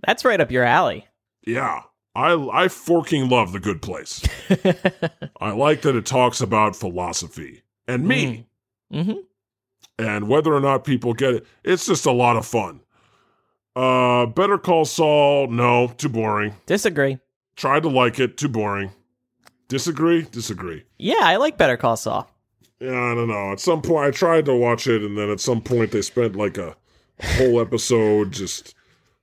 [0.07, 1.07] That's right up your alley.
[1.47, 1.83] Yeah,
[2.15, 4.23] I I forking love The Good Place.
[5.41, 8.47] I like that it talks about philosophy and me
[8.93, 9.13] hmm
[9.99, 11.47] and whether or not people get it.
[11.65, 12.81] It's just a lot of fun.
[13.75, 15.49] Uh, Better Call Saul.
[15.49, 16.55] No, too boring.
[16.67, 17.19] Disagree.
[17.57, 18.37] Tried to like it.
[18.37, 18.91] Too boring.
[19.69, 20.23] Disagree.
[20.31, 20.85] Disagree.
[20.99, 22.31] Yeah, I like Better Call Saul.
[22.81, 23.53] Yeah, I don't know.
[23.53, 26.35] At some point, I tried to watch it, and then at some point, they spent
[26.37, 26.77] like a
[27.37, 28.75] whole episode just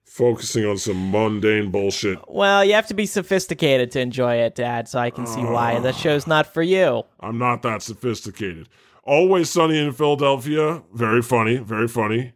[0.05, 2.19] focusing on some mundane bullshit.
[2.27, 5.79] Well, you have to be sophisticated to enjoy it, Dad, so I can see why
[5.79, 7.03] the show's not for you.
[7.19, 8.69] I'm not that sophisticated.
[9.09, 10.83] Always Sunny in Philadelphia.
[10.93, 11.57] Very funny.
[11.57, 12.33] Very funny.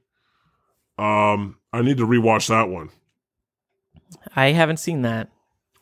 [0.97, 2.89] Um, I need to rewatch that one.
[4.35, 5.29] I haven't seen that.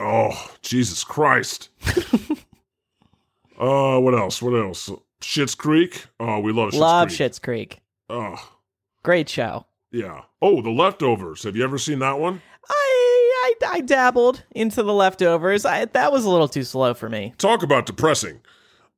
[0.02, 1.70] Oh, Jesus Christ.
[3.58, 4.42] uh, what else?
[4.42, 4.90] What else?
[5.22, 6.08] Schitt's Creek.
[6.20, 7.20] Oh, we love Schitt's Love Creek.
[7.20, 7.80] Schitt's Creek.
[8.10, 8.52] Oh,
[9.04, 9.68] Great show.
[9.92, 10.24] yeah.
[10.42, 11.44] Oh, The Leftovers.
[11.44, 12.42] Have you ever seen that one?
[12.70, 15.64] I, I I dabbled into the leftovers.
[15.66, 17.34] I that was a little too slow for me.
[17.38, 18.42] Talk about depressing.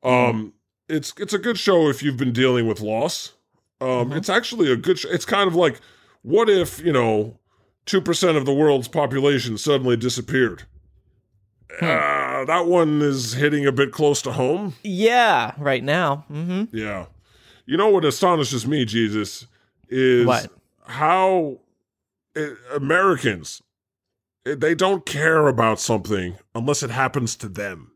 [0.04, 0.54] Um,
[0.90, 3.34] it's it's a good show if you've been dealing with loss.
[3.82, 5.00] Um, it's actually a good.
[5.00, 5.80] Sh- it's kind of like,
[6.22, 7.38] what if you know,
[7.86, 10.64] two percent of the world's population suddenly disappeared.
[11.82, 14.76] Uh, that one is hitting a bit close to home.
[14.84, 16.18] Yeah, right now.
[16.28, 17.08] hmm Yeah.
[17.66, 19.48] You know what astonishes me, Jesus,
[19.90, 20.48] is What?
[20.86, 21.60] how
[22.36, 22.42] uh,
[22.76, 23.64] Americans
[24.46, 27.92] eh, they don't care about something unless it happens to them.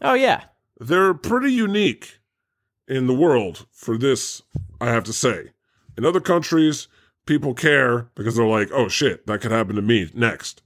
[0.00, 0.44] Oh yeah.
[0.80, 2.17] They're pretty unique
[2.88, 4.42] in the world for this,
[4.80, 5.50] I have to say.
[5.96, 6.88] In other countries,
[7.26, 10.62] people care because they're like, "Oh shit, that could happen to me next."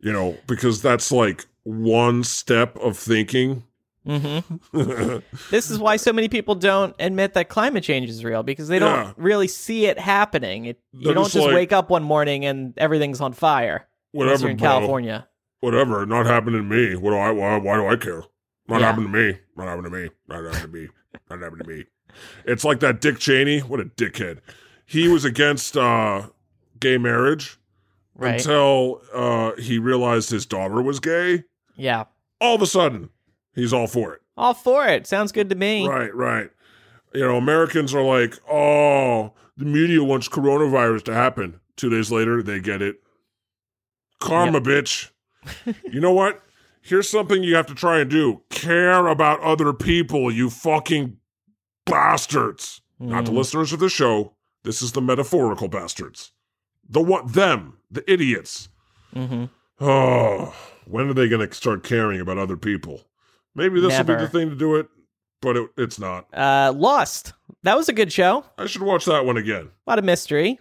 [0.00, 3.62] You know, because that's like one step of thinking.
[4.04, 4.38] hmm
[5.52, 8.80] This is why so many people don't admit that climate change is real because they
[8.80, 9.12] don't Yeah.
[9.16, 10.64] really see it happening.
[10.64, 13.86] It, you don't just like- wake up one morning and everything's on fire.
[14.10, 14.68] Whatever, in bro.
[14.68, 15.28] California.
[15.60, 16.96] whatever, not happening to me.
[16.96, 17.30] What do I?
[17.30, 18.24] Why, why do I care?
[18.68, 18.86] Not Yeah.
[18.88, 19.38] happening to me.
[19.56, 20.08] Not happening to me.
[20.28, 20.88] Not happening to me.
[21.30, 21.84] Not happening to me.
[22.44, 23.60] It's like that Dick Cheney.
[23.60, 24.38] What a dickhead.
[24.86, 26.28] He was against uh,
[26.80, 27.58] gay marriage
[28.14, 28.34] Right.
[28.34, 31.44] until uh, he realized his daughter was gay.
[31.76, 32.04] yeah.
[32.40, 33.08] All of a sudden,
[33.54, 34.20] he's all for it.
[34.36, 35.06] All for it.
[35.06, 35.86] Sounds good to me.
[35.86, 36.50] Right, right.
[37.14, 41.60] You know, Americans are like, oh, the media wants coronavirus to happen.
[41.76, 42.96] Two days later, they get it.
[44.20, 45.10] Karma, bitch.
[45.90, 46.42] you know what?
[46.82, 51.16] Here's something you have to try and do care about other people, you fucking
[51.86, 52.80] bastards.
[52.98, 53.36] Not the Mhm.
[53.36, 54.34] listeners of the show.
[54.64, 56.32] This is the metaphorical bastards.
[56.88, 58.68] The what them, the idiots.
[59.14, 59.44] Mm-hmm.
[59.84, 60.54] Oh,
[60.86, 63.02] when are they going to start caring about other people?
[63.54, 64.88] Maybe this will be the thing to do it.
[65.40, 66.26] but it, it's not.
[66.32, 67.32] Uh, Lost.
[67.64, 68.44] That was a good show.
[68.56, 69.70] I should watch that one again.
[69.86, 70.60] A lot of mystery.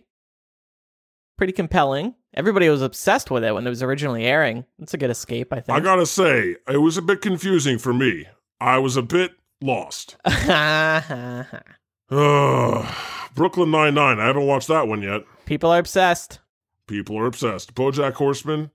[1.41, 2.13] Pretty compelling.
[2.35, 4.63] Everybody was obsessed with it when it was originally airing.
[4.77, 5.75] It's a good escape, I think.
[5.75, 8.27] I gotta say, it was a bit confusing for me.
[8.59, 10.17] I was a bit lost.
[10.23, 11.45] Ugh.
[13.33, 14.19] Brooklyn Nine Nine.
[14.19, 15.23] I haven't watched that one yet.
[15.47, 16.41] People are obsessed.
[16.85, 17.73] People are obsessed.
[17.73, 18.69] BoJack Horseman.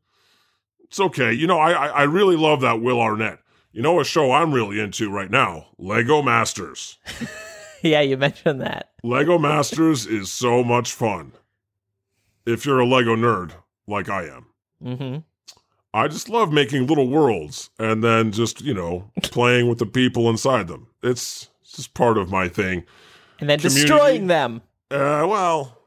[0.80, 1.32] It's okay.
[1.32, 3.38] You know, I, I I really love that Will Arnett.
[3.70, 6.98] You know, a show I'm really into right now, Lego Masters.
[7.82, 8.90] yeah, you mentioned that.
[9.04, 11.30] Lego Masters is so much fun.
[12.46, 13.52] If you're a Lego nerd
[13.86, 14.46] like I am.
[14.84, 15.18] Mm-hmm.
[15.94, 20.28] I just love making little worlds and then just, you know, playing with the people
[20.30, 20.88] inside them.
[21.02, 22.84] It's just part of my thing.
[23.40, 23.80] And then Community.
[23.88, 24.62] destroying them.
[24.90, 25.78] Uh, well,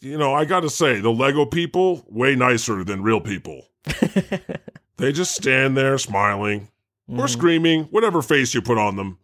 [0.00, 3.66] you know, I got to say, the Lego people, way nicer than real people.
[4.96, 6.68] they just stand there smiling
[7.08, 7.28] or Mhm.
[7.28, 9.18] screaming, whatever face you put on them.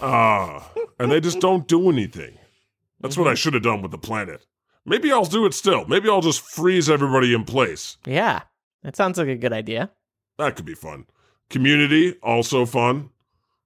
[0.00, 2.38] Ah, and they just don't do anything.
[3.00, 4.46] That's what I should have done with the planet.
[4.90, 5.86] Maybe I'll do it still.
[5.86, 7.96] Maybe I'll just freeze everybody in place.
[8.04, 8.40] Yeah,
[8.82, 9.88] that sounds like a good idea.
[10.36, 11.06] That could be fun.
[11.48, 13.10] Community, also fun.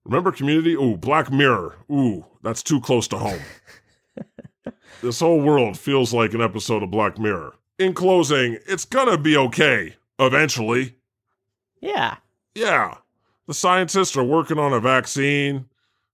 [0.04, 0.74] Remember Community?
[0.74, 1.76] Ooh, Black Mirror.
[1.90, 3.40] Ooh, that's too close to home.
[5.02, 7.54] this whole world feels like an episode of Black Mirror.
[7.78, 10.96] In closing, it's gonna be okay eventually.
[11.80, 12.18] Yeah.
[12.54, 12.98] Yeah.
[13.46, 15.70] The scientists are working on a vaccine,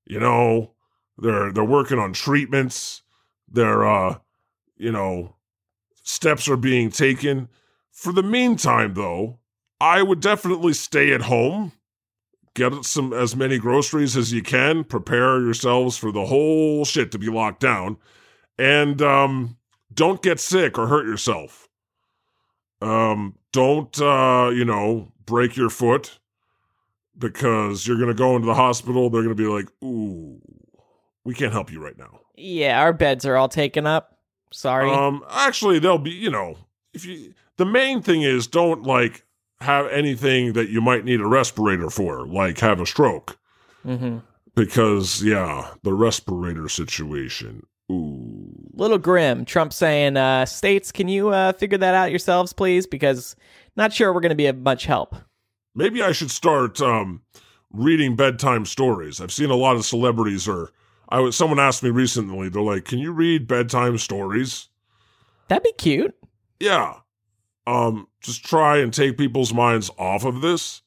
[0.06, 0.70] you know,
[1.18, 3.02] they're they're working on treatments.
[3.50, 4.18] They're uh,
[4.81, 5.37] you know,
[6.03, 7.49] steps are being taken.
[7.93, 9.39] For the meantime though,
[9.81, 11.72] I would definitely stay at home.
[12.55, 14.85] Get some as many groceries as you can.
[14.85, 17.99] Prepare yourselves for the whole shit to be locked down.
[18.59, 19.57] And um
[19.93, 21.68] don't get sick or hurt yourself.
[22.81, 26.18] Um don't uh, you know, break your foot
[27.18, 29.11] because you're going to go into the hospital.
[29.11, 30.41] They're going to be like, "Ooh,
[31.24, 34.20] we can't help you right now." Yeah, our beds are all taken up.
[34.53, 34.90] Sorry.
[34.90, 36.57] Um, actually, they'll be, you know,
[36.92, 37.34] if you.
[37.57, 39.26] The main thing is don't like
[39.61, 43.38] have anything that you might need a respirator for, like have a stroke,
[43.84, 44.18] mm-hmm.
[44.55, 47.66] because yeah, the respirator situation.
[47.92, 49.44] Ooh, Little grim.
[49.44, 52.86] Trump saying, uh, "States, can you uh, figure that out yourselves, please?
[52.86, 53.36] Because
[53.76, 55.14] not sure we're going to be of much help."
[55.74, 57.22] maybe I should start um,
[57.72, 59.20] reading bedtime stories.
[59.20, 60.70] I've seen a lot of celebrities or
[61.11, 62.48] I was someone asked me recently.
[62.48, 64.68] They're like, "Can you read bedtime stories?"
[65.48, 66.14] That'd be cute.
[66.61, 66.96] Yeah.
[67.66, 70.82] Um, just try and take people's minds off of this.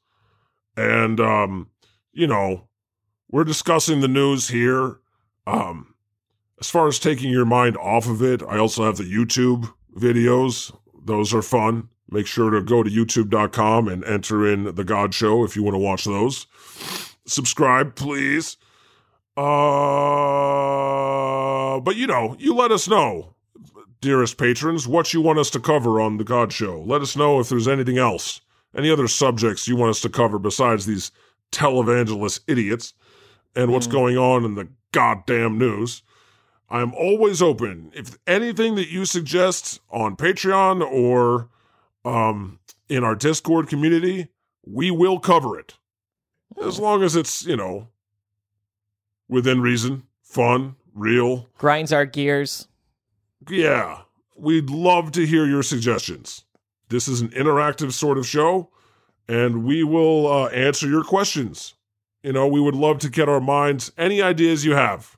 [0.78, 1.70] And um,
[2.14, 2.68] you know,
[3.30, 4.98] we're discussing the news here.
[5.46, 5.96] Um,
[6.60, 10.74] as far as taking your mind off of it, I also have the YouTube videos.
[11.04, 11.90] Those are fun.
[12.10, 15.74] Make sure to go to youtube.com and enter in The God Show if you want
[15.74, 16.46] to watch those.
[17.26, 18.58] Subscribe, please.
[19.36, 19.44] Uh,
[21.80, 23.34] but you know, you let us know,
[24.00, 26.82] dearest patrons, what you want us to cover on The God Show.
[26.82, 28.42] Let us know if there's anything else,
[28.76, 31.12] any other subjects you want us to cover besides these
[31.52, 32.94] televangelist idiots
[33.56, 36.04] and what's going on in the goddamn news.
[36.70, 37.92] I'm always open.
[37.94, 41.50] If anything that you suggest on Patreon or
[42.04, 42.60] um,
[42.90, 44.30] in our Discord community,
[44.66, 45.76] we will cover it.
[46.64, 47.90] As long as it's, you know,
[49.28, 51.48] within reason, fun, real.
[51.58, 52.68] Grinds our gears.
[53.50, 54.02] Yeah,
[54.38, 56.44] we'd love to hear your suggestions.
[56.90, 58.70] This is an interactive sort of show,
[59.28, 61.74] and we will uh, answer your questions.
[62.22, 65.18] You know, we would love to get our minds, any ideas you have.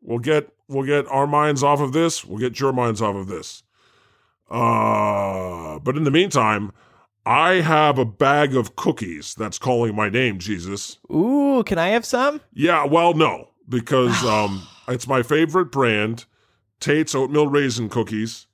[0.00, 2.24] We'll get we'll get our minds off of this.
[2.24, 3.62] We'll get your minds off of this.
[4.48, 6.72] Uh, but in the meantime,
[7.26, 10.98] I have a bag of cookies that's calling my name, Jesus.
[11.12, 12.40] Ooh, can I have some?
[12.52, 16.24] Yeah, well, no, because um, it's my favorite brand,
[16.80, 18.46] Tate's oatmeal raisin cookies.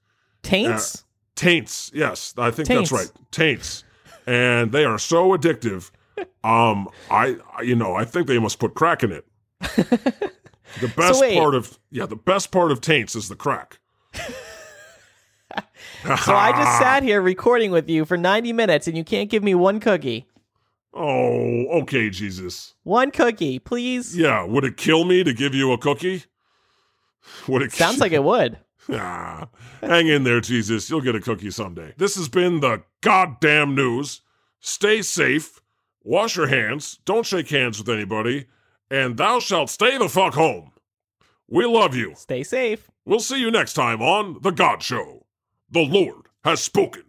[0.43, 0.97] Taints?
[0.97, 0.99] Uh,
[1.37, 2.91] taints, yes, I think Taints.
[2.91, 3.13] that's right.
[3.31, 3.85] Taints,
[4.27, 5.91] and they are so addictive.
[6.45, 9.25] Um, I, I- you know, I think they must put crack in it.
[10.81, 11.39] The best wait.
[11.39, 13.79] part of yeah, the best part of taints is the crack.
[16.25, 19.43] So I just sat here recording with you for 90 minutes and you can't give
[19.43, 20.27] me one cookie.
[20.95, 22.75] Oh, okay, Jesus.
[22.83, 24.17] One cookie, please.
[24.17, 26.25] Yeah, would it kill me to give you a cookie?
[27.49, 28.59] Would it Sounds like it would.
[28.91, 29.49] Ah,
[29.81, 30.91] hang in there, Jesus.
[30.91, 31.95] You'll get a cookie someday.
[31.97, 34.23] This has been the goddamn news.
[34.61, 35.61] Stay safe.
[36.03, 36.99] Wash your hands.
[37.05, 38.47] Don't shake hands with anybody.
[38.91, 40.73] And thou shalt stay the fuck home.
[41.49, 42.15] We love you.
[42.17, 42.91] Stay safe.
[43.05, 45.22] We'll see you next time on The God Show.
[45.73, 47.05] The Lord has spoken.